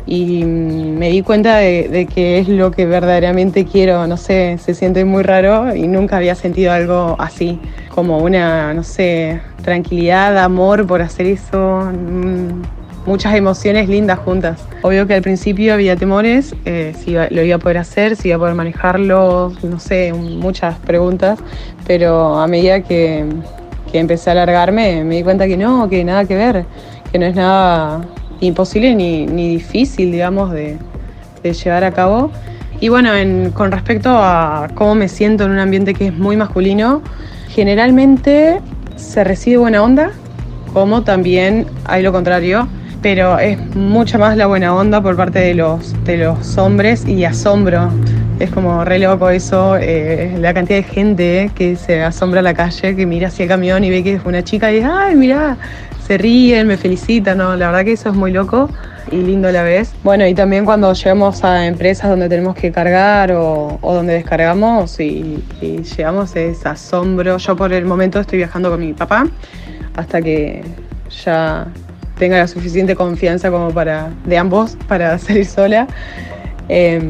[0.07, 4.57] Y mm, me di cuenta de, de, que es lo que verdaderamente quiero, no sé,
[4.57, 7.61] se siente muy raro y nunca había sentido algo así,
[7.95, 11.93] como una, no sé, tranquilidad, amor por hacer eso,
[13.07, 14.61] muchas emociones lindas juntas.
[14.83, 18.37] Obvio que al principio había temores, eh, si lo iba a poder hacer, si iba
[18.37, 21.39] a poder manejarlo, no sé, muchas preguntas,
[21.87, 23.25] pero a medida que,
[23.91, 26.65] que empecé a alargarme me di cuenta que no, que nada que ver,
[27.13, 28.03] que no es nada
[28.41, 30.79] imposible ni, ni difícil, digamos, de,
[31.43, 32.31] de, llevar a cabo.
[32.81, 36.37] Y bueno, en, con respecto a cómo me siento en un ambiente que es muy
[36.37, 37.03] masculino,
[37.49, 38.61] generalmente
[38.97, 40.11] se recibe buena onda,
[40.73, 42.69] como también hay lo contrario,
[43.05, 47.23] pero es mucha más la buena onda por parte de los, de los hombres y
[47.27, 47.91] asombro.
[48.41, 52.55] Es como re loco eso, eh, la cantidad de gente que se asombra a la
[52.55, 55.17] calle, que mira hacia el camión y ve que es una chica y dice, ay,
[55.17, 55.59] mira,
[56.07, 57.55] se ríen, me felicitan, ¿no?
[57.57, 58.71] La verdad que eso es muy loco
[59.13, 59.93] y lindo a la vez.
[60.03, 65.45] Bueno, y también cuando llegamos a empresas donde tenemos que cargar o, donde descargamos y,
[65.61, 67.37] llegamos es asombro.
[67.37, 69.27] Yo por el momento estoy viajando con mi papá
[69.95, 70.65] hasta que
[71.23, 71.67] ya
[72.19, 75.87] tenga la suficiente confianza como para de ambos para salir sola.
[76.69, 77.01] Eh,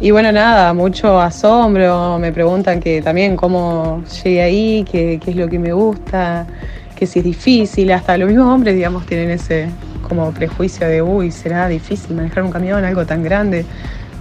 [0.00, 5.36] y bueno, nada, mucho asombro, me preguntan que también cómo llegué ahí, qué, qué es
[5.36, 6.46] lo que me gusta
[6.94, 9.68] que si es difícil, hasta los mismos hombres, digamos, tienen ese
[10.08, 13.64] como prejuicio de, uy, será difícil manejar un camión, algo tan grande,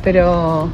[0.04, 0.70] pero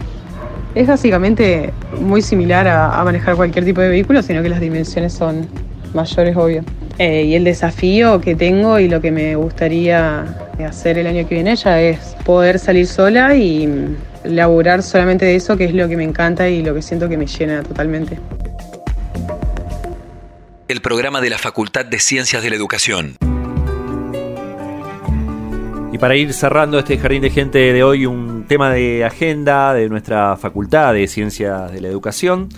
[0.75, 5.47] es básicamente muy similar a manejar cualquier tipo de vehículo, sino que las dimensiones son
[5.93, 6.63] mayores, obvio.
[6.99, 10.25] Eh, y el desafío que tengo y lo que me gustaría
[10.63, 13.95] hacer el año que viene ya es poder salir sola y
[14.25, 17.17] laburar solamente de eso, que es lo que me encanta y lo que siento que
[17.17, 18.19] me llena totalmente
[20.69, 23.17] el programa de la Facultad de Ciencias de la Educación.
[25.91, 29.89] Y para ir cerrando este jardín de gente de hoy, un tema de agenda de
[29.89, 32.49] nuestra Facultad de Ciencias de la Educación.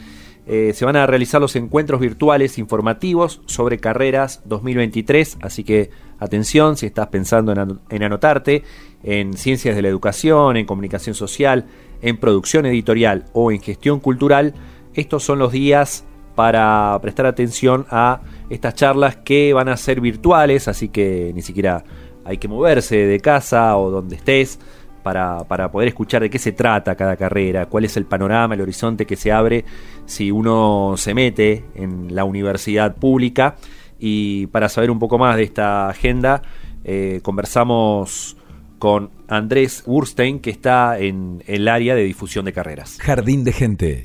[0.48, 6.78] Eh, se van a realizar los encuentros virtuales informativos sobre carreras 2023, así que atención
[6.78, 8.64] si estás pensando en, en anotarte
[9.04, 11.68] en Ciencias de la Educación, en Comunicación Social,
[12.02, 14.56] en Producción Editorial o en Gestión Cultural,
[14.94, 20.68] estos son los días para prestar atención a estas charlas que van a ser virtuales,
[20.68, 21.84] así que ni siquiera
[22.26, 24.60] hay que moverse de casa o donde estés
[25.02, 28.62] para, para, poder escuchar de qué se trata cada carrera, cuál es el panorama, el
[28.62, 29.66] horizonte que se abre
[30.06, 33.56] si uno se mete en la universidad pública.
[34.00, 36.42] Y para saber un poco más de esta agenda,
[36.84, 38.38] eh, conversamos
[38.80, 42.98] con Andrés Burstein, que está en el área de difusión de carreras.
[43.00, 44.04] Jardín de Gente.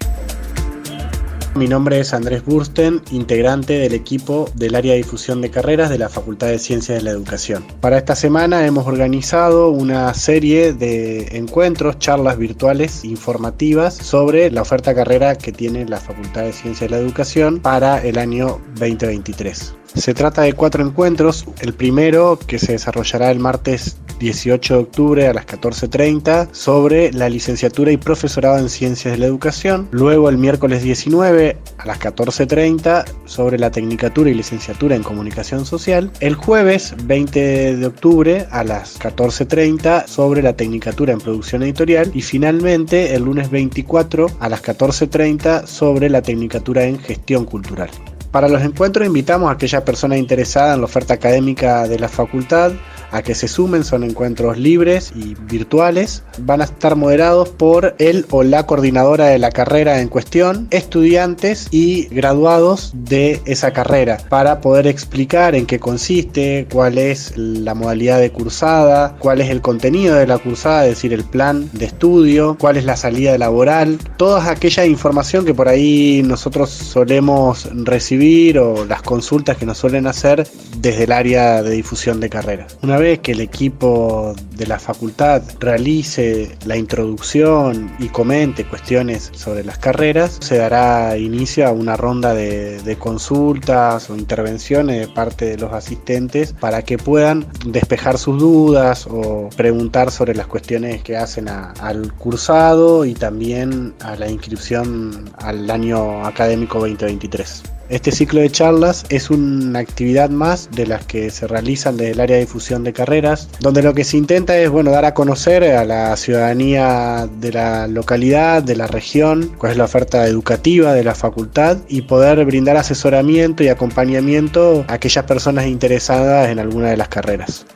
[1.56, 5.96] Mi nombre es Andrés Bursten, integrante del equipo del área de difusión de carreras de
[5.96, 7.64] la Facultad de Ciencias de la Educación.
[7.80, 14.94] Para esta semana hemos organizado una serie de encuentros, charlas virtuales informativas sobre la oferta
[14.94, 19.76] carrera que tiene la Facultad de Ciencias de la Educación para el año 2023.
[19.96, 21.46] Se trata de cuatro encuentros.
[21.58, 27.30] El primero, que se desarrollará el martes 18 de octubre a las 14.30, sobre la
[27.30, 29.88] licenciatura y profesorado en Ciencias de la Educación.
[29.90, 36.12] Luego, el miércoles 19 a las 14.30, sobre la tecnicatura y licenciatura en Comunicación Social.
[36.20, 42.10] El jueves 20 de octubre a las 14.30, sobre la tecnicatura en Producción Editorial.
[42.12, 47.88] Y finalmente, el lunes 24 a las 14.30, sobre la tecnicatura en Gestión Cultural.
[48.30, 52.72] Para los encuentros invitamos a aquella persona interesada en la oferta académica de la facultad
[53.10, 56.22] a que se sumen, son encuentros libres y virtuales.
[56.38, 61.68] Van a estar moderados por el o la coordinadora de la carrera en cuestión, estudiantes
[61.70, 68.20] y graduados de esa carrera, para poder explicar en qué consiste, cuál es la modalidad
[68.20, 72.56] de cursada, cuál es el contenido de la cursada, es decir, el plan de estudio,
[72.58, 78.84] cuál es la salida laboral, toda aquella información que por ahí nosotros solemos recibir o
[78.84, 80.46] las consultas que nos suelen hacer
[80.78, 82.76] desde el área de difusión de carreras.
[82.96, 89.64] Una vez que el equipo de la facultad realice la introducción y comente cuestiones sobre
[89.64, 95.58] las carreras, se dará inicio a una ronda de, consultas o intervenciones de parte de
[95.58, 101.50] los asistentes para que puedan despejar sus dudas o preguntar sobre las cuestiones que hacen
[101.50, 107.75] al cursado y también a la inscripción al año académico 2023.
[107.88, 112.20] Este ciclo de charlas es una actividad más de las que se realizan desde el
[112.20, 115.62] área de difusión de carreras, donde lo que se intenta es bueno, dar a conocer
[115.62, 121.04] a la ciudadanía de la localidad, de la región, cuál es la oferta educativa de
[121.04, 126.96] la facultad y poder brindar asesoramiento y acompañamiento a aquellas personas interesadas en alguna de
[126.96, 127.66] las carreras.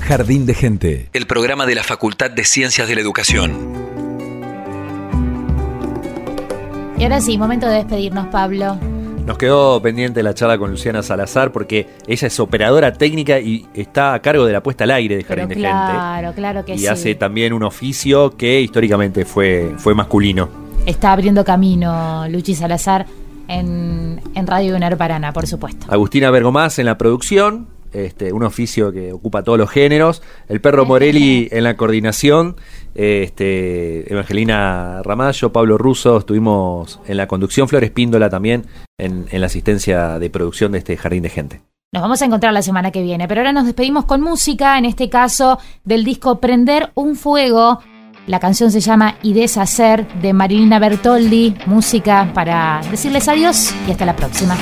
[0.00, 3.83] Jardín de Gente, el programa de la Facultad de Ciencias de la Educación.
[7.04, 8.78] Y ahora sí, momento de despedirnos, Pablo.
[9.26, 14.14] Nos quedó pendiente la charla con Luciana Salazar porque ella es operadora técnica y está
[14.14, 16.84] a cargo de la puesta al aire de Pero Jardín de claro, claro que Gente.
[16.84, 16.90] Y sí.
[16.90, 20.48] hace también un oficio que históricamente fue, fue masculino.
[20.86, 23.04] Está abriendo camino Luchi Salazar
[23.48, 25.84] en, en Radio UNER Paraná, por supuesto.
[25.90, 30.22] Agustina Bergomás en la producción, este, un oficio que ocupa todos los géneros.
[30.48, 32.56] El perro Morelli en la coordinación.
[32.94, 37.68] Este, Evangelina Ramallo, Pablo Russo, estuvimos en la conducción.
[37.68, 38.66] Flores Píndola también
[38.98, 41.60] en, en la asistencia de producción de este Jardín de Gente.
[41.92, 44.84] Nos vamos a encontrar la semana que viene, pero ahora nos despedimos con música, en
[44.84, 47.78] este caso del disco Prender un Fuego.
[48.26, 54.06] La canción se llama Y Deshacer de Marilina Bertoldi, música para decirles adiós y hasta
[54.06, 54.56] la próxima.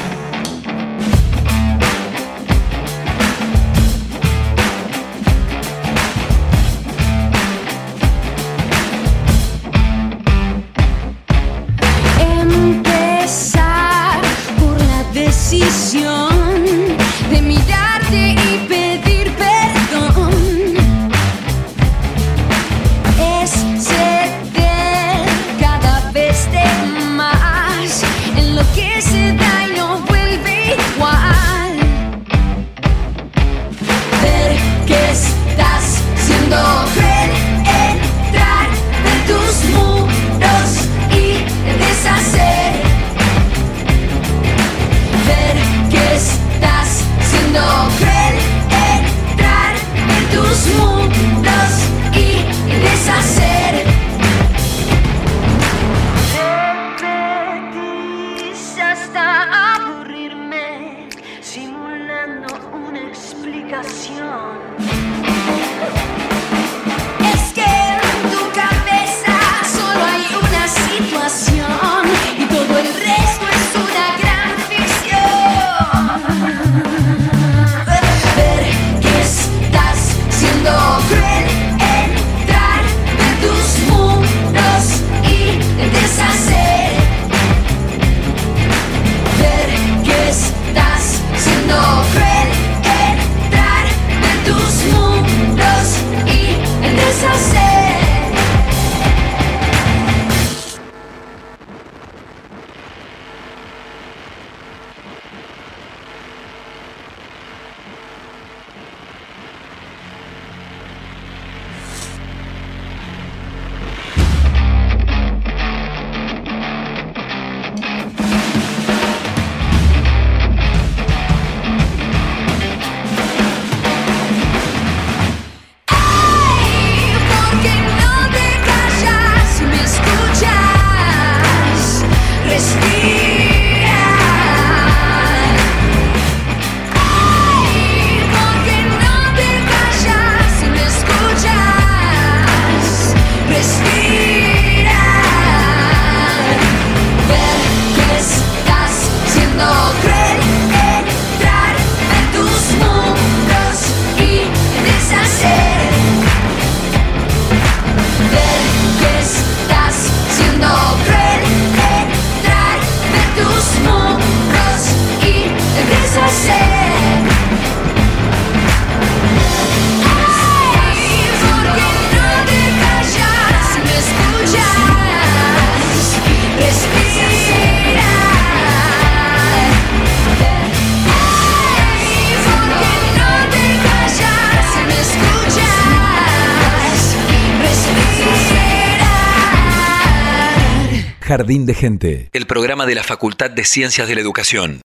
[192.32, 194.82] El programa de la Facultad de Ciencias de la Educación.